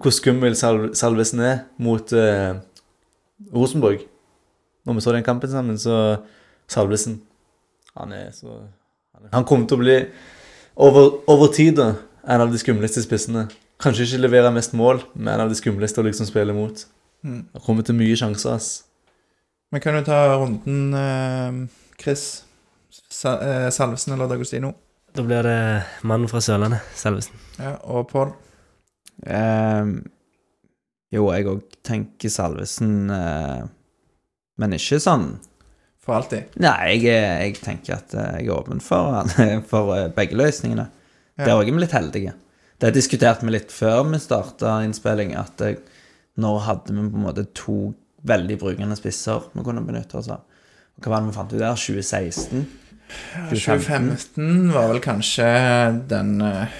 [0.00, 2.60] hvor skummel Sal Salvesen er mot eh,
[3.50, 4.04] Rosenborg
[4.86, 5.96] Når vi så den kampen sammen, så
[6.70, 7.20] Salvesen
[7.98, 8.62] Han er så
[9.14, 9.96] Han, er, kommer til å bli
[10.80, 11.90] over, over tid da,
[12.24, 13.48] en av de skumleste spissene.
[13.80, 16.86] Kanskje ikke levere mest mål, men en av de skumleste å liksom spille mot.
[17.26, 17.42] Mm.
[17.52, 18.70] Han kommer til mye sjanser, ass.
[19.72, 21.58] Men kan du ta runden, eh,
[22.00, 22.44] Chris?
[23.24, 24.72] Eh, Salvesen eller D'Agostino?
[25.14, 27.34] Da blir det mannen fra Sørlandet, Salvesen.
[27.58, 28.32] Ja, og Pål?
[29.26, 29.94] Um,
[31.12, 33.64] jo, jeg òg tenker Salvesen eh,
[34.60, 35.30] Men ikke sånn
[36.04, 36.54] For alltid.
[36.60, 39.24] Nei, jeg, jeg tenker at eh, jeg er åpen for,
[39.70, 40.86] for eh, begge løsningene.
[41.40, 41.44] Ja.
[41.46, 42.34] Der òg er vi litt heldige.
[42.80, 45.78] Det diskuterte vi litt før vi starta innspilling, at jeg,
[46.40, 47.78] nå hadde vi på en måte to
[48.28, 50.46] veldig brukende spisser vi kunne benytte oss av.
[51.00, 51.76] Hva var det vi fant ut der?
[51.76, 52.64] 2016?
[53.50, 55.46] 2015 var vel kanskje
[56.10, 56.76] den eh,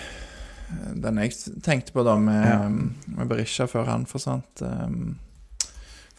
[1.03, 1.33] Den jeg
[1.67, 2.59] tenkte på da med, Ja.
[3.17, 5.17] med Berisha før han forsvant um,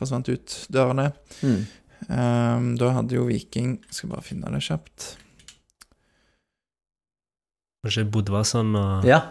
[0.02, 1.12] Forsvant ut dørene.
[1.46, 1.62] Mm.
[2.10, 5.12] Um, da hadde jo Viking Skal bare finne det kjapt.
[7.86, 9.22] Kanskje Bodvarsson og Ja.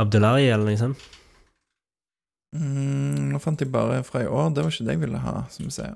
[0.00, 1.04] Abdullahi eller noe sånt.
[2.56, 4.50] Mm, nå fant jeg bare fra i år.
[4.54, 5.34] Det var ikke det jeg ville ha.
[5.52, 5.94] Som vi ser.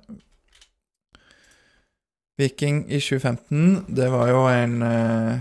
[2.40, 5.40] Viking i 2015, det var jo en, eh,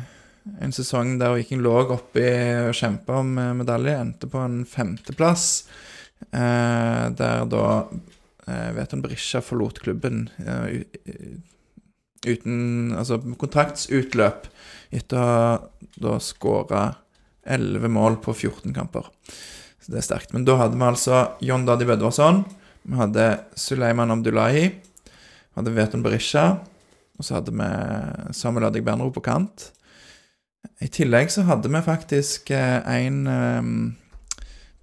[0.60, 2.26] en sesong der Viking lå oppe
[2.68, 3.96] og kjempa om medalje.
[3.96, 5.68] Endte på en femteplass.
[6.34, 7.88] Eh, der da
[8.50, 10.84] eh, Veton Berisha forlot klubben eh,
[12.28, 14.50] uten Altså kontraktsutløp
[14.92, 16.84] etter å ha skåra
[17.48, 19.08] 11 mål på 14 kamper.
[19.80, 20.34] Så det er sterkt.
[20.36, 22.44] Men da hadde vi altså John Dadi Bødvarsson.
[22.84, 24.66] Vi hadde Suleiman Abdullahi.
[24.74, 26.60] Vi hadde Veton Berisha.
[27.20, 27.70] Og så hadde vi
[28.36, 29.70] Samuel Adig Bernro på kant.
[30.84, 33.24] I tillegg så hadde vi faktisk en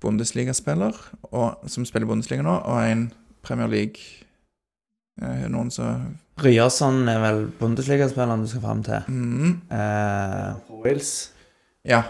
[0.05, 0.97] Bundesliga-spiller
[1.67, 3.07] som spiller Bundesliga nå, og en
[3.47, 4.01] Premier League
[5.23, 9.07] eh, Noen som Ryerson er vel Bundesligaspilleren du skal fram til.
[9.09, 11.13] mm, Eh, Wales.
[11.87, 12.03] Ja.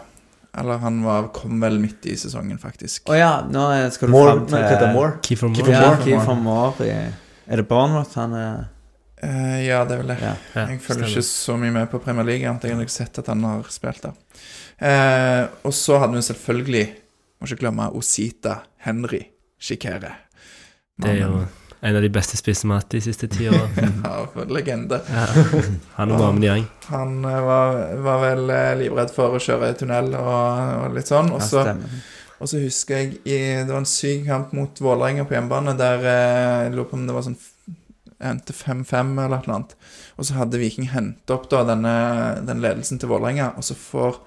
[0.56, 3.04] Eller han var, kom vel midt i sesongen, faktisk.
[3.12, 4.92] Å ja, nå er- skal du More, fram til heter?
[4.94, 5.18] Moore?
[5.22, 5.70] Kiefer Moore.
[5.70, 6.02] Ja, Moore.
[6.06, 6.88] Kiefer Moore.
[7.46, 8.64] Er det Bournemouth han er
[9.22, 10.18] Eh, ja, det er vel det.
[10.20, 10.34] Ja.
[10.66, 13.26] Jeg følger ikke så mye med på Premier League, annet enn jeg har sett at
[13.32, 14.12] han har spilt der.
[14.78, 16.82] Eh, og så hadde vi selvfølgelig,
[17.40, 19.22] må ikke glemme, Osita Henry
[19.58, 20.10] Shikere.
[21.02, 21.44] Det er jo
[21.86, 23.90] en av de beste spissene vi har hatt de siste ti årene.
[24.06, 24.98] Ja, for en legende.
[25.12, 25.26] Ja.
[25.98, 26.64] Han bra med de.
[26.88, 30.30] Han eh, var, var vel eh, livredd for å kjøre i tunnel og,
[30.86, 31.30] og litt sånn.
[31.36, 31.66] Og så,
[32.40, 36.08] og så husker jeg i, Det var en syk kamp mot Vålerenga på hjemmebane der
[36.08, 37.38] eh, jeg lurer på om det var sånn
[38.16, 39.76] endte 5-5 eller noe annet.
[40.16, 41.94] Og så hadde Viking hentet opp da denne,
[42.48, 44.20] den ledelsen til Vålerenga, og så får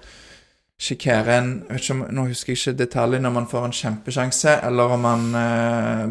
[0.80, 4.54] Shikere en vet ikke om, Nå husker jeg ikke detaljene om han får en kjempesjanse,
[4.64, 6.04] eller om han eh,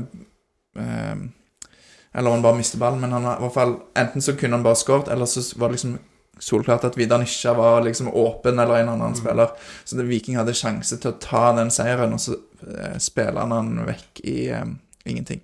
[0.80, 4.64] Eller om han bare mister ballen, men han i hvert fall Enten så kunne han
[4.66, 5.98] bare skåret, eller så var det liksom
[6.40, 9.52] solklart at Vidar Nisja var liksom åpen, eller en annen spiller.
[9.84, 13.52] Så det, Viking hadde sjanse til å ta den seieren, og så eh, spiller han
[13.52, 14.70] han vekk i eh,
[15.06, 15.42] ingenting.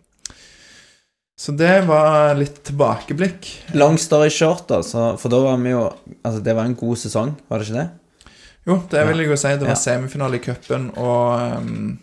[1.35, 3.49] Så det var litt tilbakeblikk.
[3.75, 5.11] Long story short, altså.
[5.11, 5.83] så, for da var vi jo
[6.23, 8.31] Altså, det var en god sesong, var det ikke det?
[8.65, 9.51] Jo, det vil jeg jo si.
[9.59, 9.81] Det var Ja.
[9.83, 11.99] semifinale i cupen, og, um,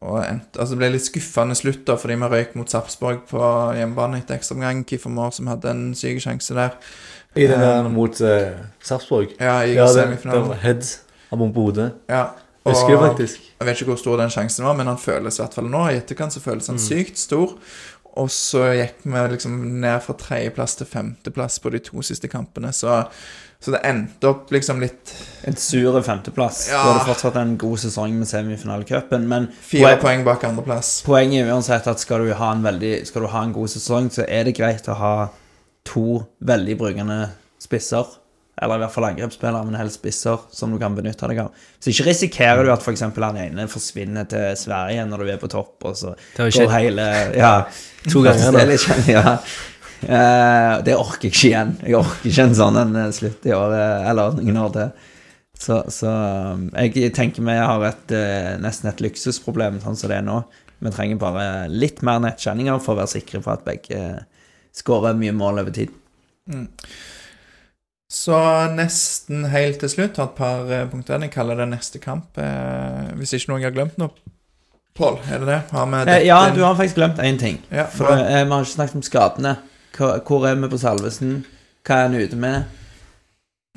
[0.00, 3.40] og endte, altså det ble litt skuffende slutt, da, fordi vi røyk mot Sarpsborg på
[3.74, 4.84] hjemmebane etter ekstraomgang.
[4.86, 6.76] Kiefer Moore som hadde en syk sjanse der.
[7.34, 9.34] I den der mot uh, Sarpsborg.
[9.40, 10.54] Ja, i Ja, semifinalen.
[10.62, 10.86] head
[11.32, 11.92] av på hodet.
[12.08, 12.28] Ja,
[12.64, 13.40] Jeg husker det faktisk.
[13.58, 15.82] Jeg vet ikke hvor stor den sjansen var, men han føles i hvert fall nå.
[15.90, 17.56] I etterkant så føles han sykt stor.
[18.18, 22.72] Og så gikk vi liksom ned fra tredjeplass til femteplass på de to siste kampene,
[22.74, 23.04] så,
[23.60, 25.14] så det endte opp liksom litt
[25.48, 26.68] En sur femteplass.
[26.70, 26.82] Ja.
[26.82, 31.02] Du hadde fortsatt en god sesong med semifinalecupen, men fire poen- poeng bak andreplass.
[31.06, 34.10] poenget er uansett at skal du ha en veldig Skal du ha en god sesong,
[34.10, 35.28] så er det greit å ha
[35.84, 38.04] to veldig brukende spisser.
[38.60, 41.52] Eller i hvert fall angrepsspillere, men helst spisser, som du kan benytte deg av.
[41.78, 43.00] Så ikke risikerer du at f.eks.
[43.00, 47.06] han ene forsvinner til Sverige når du er på topp, og så Det går hele
[47.38, 47.52] Ja,
[48.10, 49.38] to ganger det er litt- ja.
[50.02, 51.76] Eh, det orker jeg ikke igjen.
[51.82, 55.12] Jeg orker ikke en sånn en eh, slutt i året, eller noen år til.
[55.58, 56.10] Så, så
[56.54, 60.38] um, jeg tenker vi har et, eh, nesten et luksusproblem sånn som det er nå.
[60.78, 64.02] Vi trenger bare litt mer nettkjenninger for å være sikre på at begge
[64.78, 65.90] skårer mye mål over tid.
[68.08, 68.38] Så
[68.72, 71.18] nesten helt til slutt har et par eh, punkter.
[71.26, 72.38] Jeg kaller det neste kamp.
[72.40, 74.14] Eh, hvis ikke noen har glemt noe.
[74.98, 75.58] Pål, er det det?
[76.08, 77.60] Eh, ja, du har faktisk glemt én ting.
[77.70, 79.56] Ja, For eh, Vi har ikke snakket om skadene.
[79.96, 81.38] Hvor er vi på Salvesen?
[81.86, 82.74] Hva er han ute med?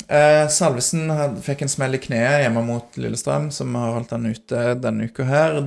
[0.08, 4.28] Eh, Salvesen had, fikk en smell i kneet hjemme mot Lillestrøm, som har holdt han
[4.28, 5.62] ute denne uka her.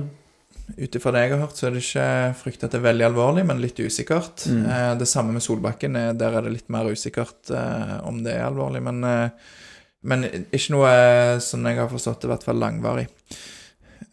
[0.75, 2.07] Ut ifra det jeg har hørt, så er det ikke
[2.39, 4.47] fryktet at det er veldig alvorlig, men litt usikkert.
[4.49, 4.63] Mm.
[4.65, 5.95] Eh, det samme med Solbakken.
[5.95, 8.81] eh, Der er det litt mer usikkert eh, om det er alvorlig.
[8.83, 9.29] Men, eh,
[10.03, 13.07] men ikke noe, eh, som jeg har forstått det, i hvert fall langvarig.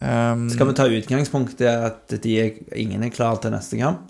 [0.03, 4.09] Um, Skal vi ta utgangspunkt i at er, ingen er klar til neste kamp?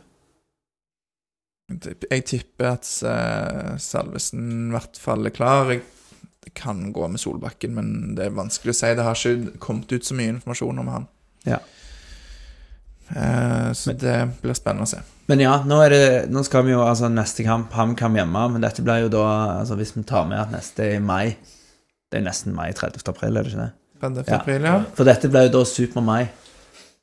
[1.81, 5.71] Jeg tipper at eh, Salvesen i hvert fall er klar.
[5.73, 5.83] Jeg,
[6.43, 8.91] det kan gå med Solbakken, men det er vanskelig å si.
[8.97, 11.07] Det har ikke kommet ut så mye informasjon om han.
[11.47, 11.59] Ja.
[13.09, 15.01] Eh, så det blir spennende å se.
[15.31, 16.03] Men ja, nå, det,
[16.33, 19.25] nå skal vi jo altså neste kamp HamKam hjemme, men dette blir jo da
[19.61, 21.37] altså Hvis vi tar med at neste er i mai
[22.11, 23.05] Det er nesten mai 30.
[23.07, 23.69] april, er det ikke det?
[24.03, 24.23] 30.
[24.27, 24.39] Ja.
[24.41, 24.79] april, ja.
[24.97, 26.25] For dette blir jo da Super-mai.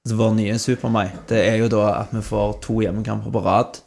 [0.04, 1.06] Altså vår nye Super-mai.
[1.30, 3.80] Det er jo da at vi får to hjemmekamper på rad.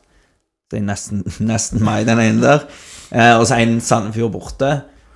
[0.73, 1.21] Det er nesten,
[1.51, 2.65] nesten meg, den ene der.
[3.13, 4.71] Eh, og så en Sandefjord borte.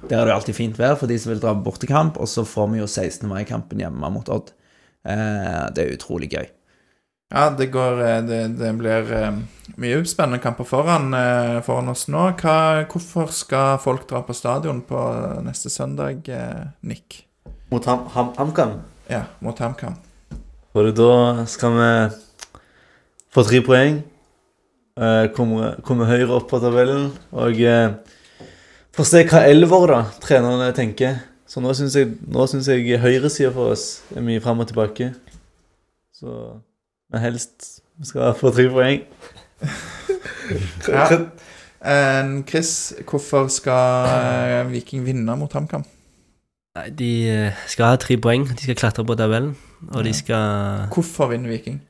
[0.07, 2.19] Der er det alltid fint vær for de som vil dra på bortekamp.
[2.21, 3.25] Og så får vi jo 16.
[3.31, 4.53] mai-kampen hjemme mot Odd.
[5.07, 6.45] Eh, det er utrolig gøy.
[7.33, 9.39] Ja, det går eh, Det, det blir eh,
[9.83, 12.27] mye spennende kamper foran, eh, foran oss nå.
[12.39, 15.01] Hva, hvorfor skal folk dra på stadion på
[15.43, 16.29] neste søndag,
[16.87, 17.23] Nick?
[17.73, 18.77] Mot Ham- Ham-
[19.09, 19.97] Ja, mot HamKam.
[20.71, 21.91] For da skal vi
[23.33, 23.99] få tre poeng.
[24.97, 27.09] Eh, komme, komme høyere opp på tabellen.
[27.37, 27.95] Og eh,
[28.95, 31.19] få se hva elver da, trenerne tenker.
[31.47, 35.13] Så nå syns jeg, nå synes jeg høyresida for oss er mye fram og tilbake.
[36.17, 36.31] Så
[37.13, 39.03] Men helst vi skal få tre poeng.
[40.87, 41.03] Ja.
[41.83, 45.83] Eh, Chris, hvorfor skal Viking vinne mot HamKam?
[46.77, 47.09] Nei, de
[47.67, 48.45] skal ha tre poeng.
[48.47, 49.57] De skal klatre på tabellen.
[49.91, 51.81] Og de skal Hvorfor vinner Viking?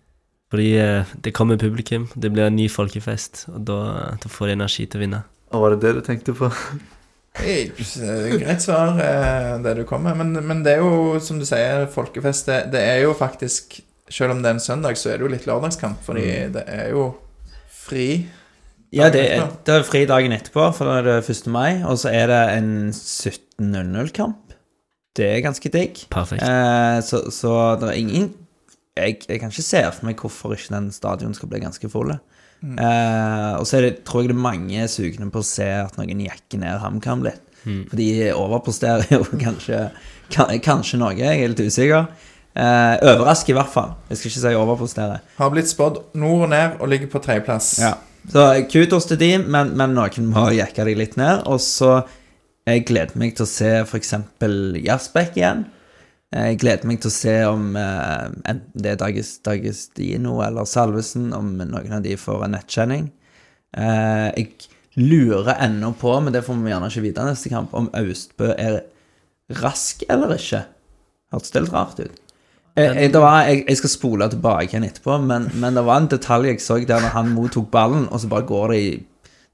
[0.52, 2.08] Fordi eh, det kommer publikum.
[2.16, 3.46] Det blir en ny folkefest.
[3.52, 3.80] Og da,
[4.22, 5.24] da får de energi til å vinne.
[5.52, 6.52] Og var det det du tenkte på?
[7.44, 7.70] Eh,
[8.40, 10.32] Greit svar, eh, det du kommer med.
[10.32, 12.48] Men, men det er jo, som du sier, folkefest.
[12.50, 15.30] Det, det er jo faktisk Selv om det er en søndag, så er det jo
[15.34, 16.00] litt lørdagskamp.
[16.06, 16.24] Fordi
[16.56, 17.10] det er jo
[17.68, 18.24] fri.
[18.96, 21.50] Ja, det er, det er fri dagen etterpå, for da er det 1.
[21.52, 21.82] mai.
[21.84, 24.56] Og så er det en 17.00-kamp.
[25.18, 26.06] Det er ganske digg.
[26.14, 26.46] Perfekt.
[26.48, 28.32] Eh, så, så det er ingen
[28.98, 32.14] jeg, jeg kan ikke se for meg hvorfor ikke den stadion skal bli ganske full.
[32.66, 36.00] Eh, og så er det, tror jeg det er mange sugne på å se at
[36.00, 37.44] noen jekker ned HamKam litt.
[37.68, 39.88] For de overpresterer jo kanskje,
[40.34, 42.08] kan, kanskje noe, jeg er litt usikker.
[42.58, 43.96] Eh, overrasker i hvert fall.
[44.10, 45.18] Jeg skal ikke si overprestere.
[45.38, 47.76] Har blitt spådd nord og ned og ligger på tredjeplass.
[47.84, 47.96] Ja.
[48.28, 51.46] Så kudos til de, men, men noen må jekke de litt ned.
[51.48, 52.02] Og så
[52.68, 54.16] jeg gleder meg til å se f.eks.
[54.84, 55.68] Jazzbeck igjen.
[56.36, 61.30] Jeg gleder meg til å se om eh, enten det er Dages, Dagestino eller Salvesen,
[61.36, 63.06] om noen av de får en nettkjenning.
[63.72, 64.68] Eh, jeg
[65.00, 68.82] lurer ennå på, men det får vi gjerne ikke vite neste kamp, om Austbø er
[69.62, 70.66] rask eller ikke.
[71.32, 72.24] Hørtes det litt rart ut?
[72.78, 76.12] Jeg, jeg, var, jeg, jeg skal spole tilbake igjen etterpå, men, men det var en
[76.12, 78.92] detalj jeg så der når han mottok ballen, og så bare går det i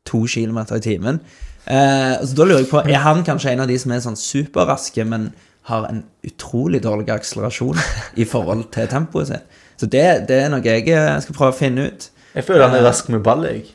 [0.09, 1.21] to kilometer i timen.
[1.69, 4.19] Eh, så da lurer jeg på, Er han kanskje en av de som er sånn
[4.19, 5.29] superraske, men
[5.69, 7.77] har en utrolig dårlig akselerasjon
[8.19, 9.61] i forhold til tempoet sitt?
[9.79, 12.09] Så det, det er noe jeg eh, skal prøve å finne ut.
[12.35, 13.65] Jeg føler han er rask med ball, jeg.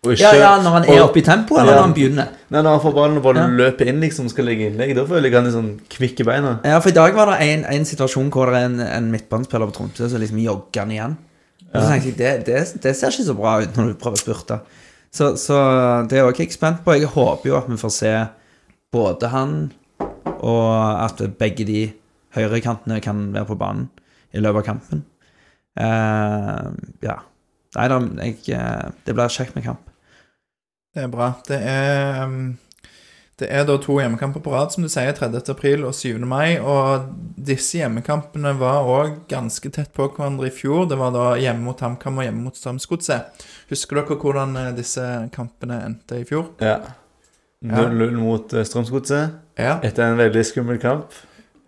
[0.00, 1.76] Og Ja, ja, Når han er oppe i tempo, eller Ja.
[1.76, 2.28] når han begynner?
[2.48, 3.46] Nei, når han får ballen og bare Ja.
[3.52, 6.52] løper inn liksom skal legge innlegg, da føler jeg han er sånn kvikk i beina.
[6.64, 9.68] Ja, for i dag var det en, en situasjon hvor det er en, en midtbanespiller
[9.68, 11.16] på Tromsø som liksom jogger han igjen.
[11.74, 14.16] Og så tenkte jeg, det, det, det ser ikke så bra ut når du prøver
[14.16, 14.60] å spurte.
[15.12, 15.58] Så, så
[16.08, 16.96] det er også jeg spent på.
[16.96, 18.14] Jeg håper jo at vi får se
[18.92, 19.54] både han
[20.40, 21.80] og at begge de
[22.36, 23.88] høyrekantene kan være på banen
[24.32, 25.04] i løpet av kampen.
[25.78, 26.70] Uh,
[27.04, 27.20] ja.
[27.76, 29.86] Nei da, jeg, eh, det blir kjekt med kamp.
[30.90, 31.28] Det er bra.
[31.46, 32.56] Det er, um,
[33.38, 35.44] det er da to hjemmekamper på rad, som du sier, 30.
[35.52, 36.18] april og 7.
[36.26, 36.58] mai.
[36.58, 40.88] Og disse hjemmekampene var òg ganske tett på hverandre i fjor.
[40.90, 43.46] Det var da hjemme mot HamKam og hjemme mot Strømsgodset.
[43.70, 46.50] Husker dere hvordan eh, disse kampene endte i fjor?
[46.58, 46.80] Ja.
[47.62, 49.74] 0-0 mot eh, Strømsgodset Ja.
[49.86, 51.12] etter en veldig skummel kamp.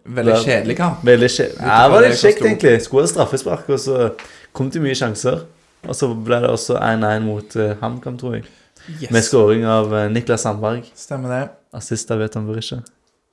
[0.06, 1.02] Veldig Det- kjedelig kamp.
[1.06, 1.60] Veldig kjedelig.
[1.62, 2.82] Ja, det var det litt kjekt, egentlig.
[2.82, 4.10] Skulle ha straffespark, og så
[4.52, 5.44] kom det mye sjanser.
[5.86, 8.44] Og så ble det også 1-1 mot uh, HamKam, tror jeg.
[9.00, 9.10] Yes.
[9.14, 10.84] Med skåring av uh, Niklas Sandberg.
[10.98, 11.48] Stemmer det.
[11.74, 12.80] Assist av Veton Berisha.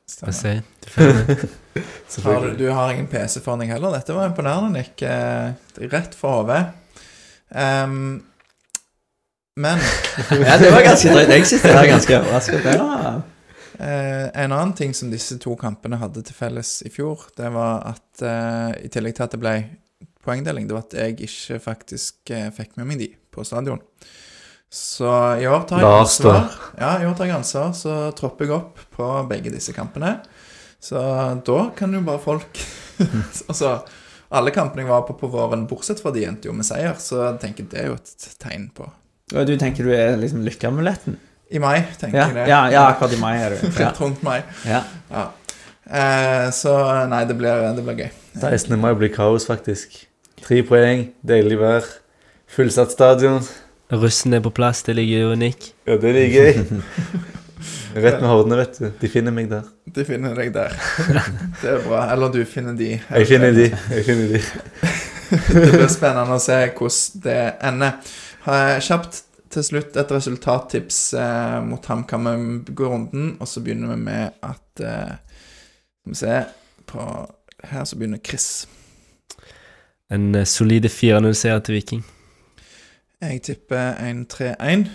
[0.10, 0.62] Stemmer.
[2.24, 3.94] Har du, du har ingen PC foran deg heller.
[3.94, 5.02] Dette var imponerende, Nick.
[5.06, 5.52] Eh,
[5.92, 6.64] Rett for hodet.
[7.54, 8.24] Um,
[9.58, 9.80] men
[10.48, 11.30] Ja, det var ganske drøyt.
[11.34, 12.66] Jeg sitter her ganske overrasket.
[13.80, 17.86] Eh, en annen ting som disse to kampene hadde til felles i fjor, det var
[17.94, 19.54] at eh, i tillegg til at det ble
[20.26, 23.80] poengdeling, det var at jeg ikke faktisk eh, fikk med meg de på stadion.
[24.70, 25.08] Så
[25.42, 26.60] i år tar jeg ansvar.
[26.78, 30.18] Ja, i år tar jeg ansvar, så tropper jeg opp på begge disse kampene.
[30.80, 31.00] Så
[31.48, 32.62] da kan jo bare folk
[33.50, 33.74] Altså,
[34.32, 37.24] alle kampene jeg var på på våren, bortsett fra de endte jo med seier, så
[37.24, 38.92] jeg tenker det er jo et tegn på
[39.30, 41.18] du tenker du er liksom lykkeamuletten?
[41.50, 43.72] I mai, tenker Ja, jeg ja, ja, akkurat i mai er det.
[43.80, 44.42] Rett rundt mai.
[44.70, 44.84] Ja.
[45.10, 45.24] Ja.
[45.90, 46.76] Eh, så
[47.10, 48.12] nei, det blir, det blir gøy.
[48.38, 48.76] 16.
[48.78, 49.98] mai blir kaos, faktisk.
[50.46, 51.88] Tre poeng, deilig vær,
[52.54, 53.42] fullsatt stadion.
[53.90, 55.72] Russen er på plass, det ligger jo Nick.
[55.90, 56.66] Ja, det ligger jeg.
[57.98, 58.92] Rett med hordene, vet du.
[59.02, 59.66] De finner meg der.
[59.90, 60.76] De finner deg der.
[61.64, 62.04] Det er bra.
[62.14, 62.92] Eller du finner de.
[63.02, 63.66] Jeg finner de.
[63.96, 64.44] Jeg finner de.
[65.30, 68.14] Det blir spennende å se hvordan det ender.
[68.86, 69.20] Kjapt
[69.54, 72.30] til slutt et resultattips eh, mot HamKam.
[72.66, 75.16] Vi går runden, og så begynner vi med at eh,
[76.00, 76.38] Skal vi se
[76.90, 77.06] på
[77.70, 78.68] Her så begynner Chris.
[80.10, 82.06] En eh, solide 4-0-seier til Viking.
[83.22, 84.88] Jeg tipper 1-3-1.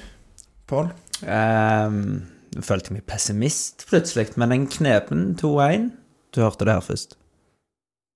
[0.67, 0.89] Pål?
[1.23, 2.25] Um,
[2.55, 5.91] jeg følte meg pessimist plutselig, men en knepen 2-1.
[6.35, 7.19] Du hørte det her først.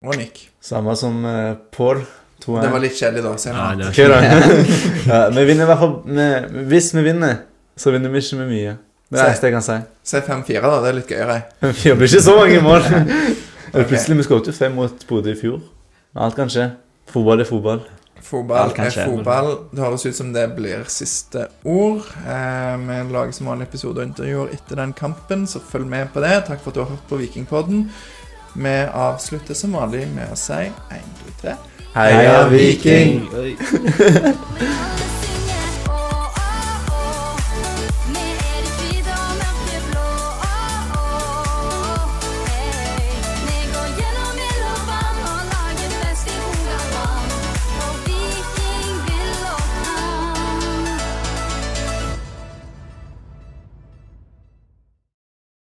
[0.07, 0.49] Og Nick.
[0.64, 2.03] Samme som uh, Pål.
[2.47, 3.32] Det var litt kjedelig, da.
[3.36, 3.91] Se Ja, nå.
[3.95, 4.26] det var
[5.11, 7.41] ja, vi vinner i hvert fall med, Hvis vi vinner,
[7.76, 8.76] så vinner vi ikke med mye.
[9.09, 9.76] Det er det jeg kan si.
[10.05, 10.80] Se 5-4, da.
[10.84, 11.36] Det er litt gøyere.
[11.82, 12.82] Det blir ikke så mange mål.
[13.72, 13.86] okay.
[13.89, 15.62] Plutselig vi skåret jo fem mot Bodø i fjor.
[16.18, 16.70] Alt kan skje.
[17.09, 17.80] Fotball er fotball.
[18.28, 19.07] Fotball er skje.
[19.09, 19.51] fotball.
[19.72, 22.05] Det høres ut som det blir siste ord.
[22.20, 26.20] Eh, vi lager som vanlig episode og intervjuer etter den kampen, så følg med på
[26.24, 26.34] det.
[26.51, 27.86] Takk for at du har hørt på Vikingpodden.
[28.59, 31.57] Vi avslutter som vanlig med å si 1, 2, 3.
[31.95, 33.28] Heia Viking!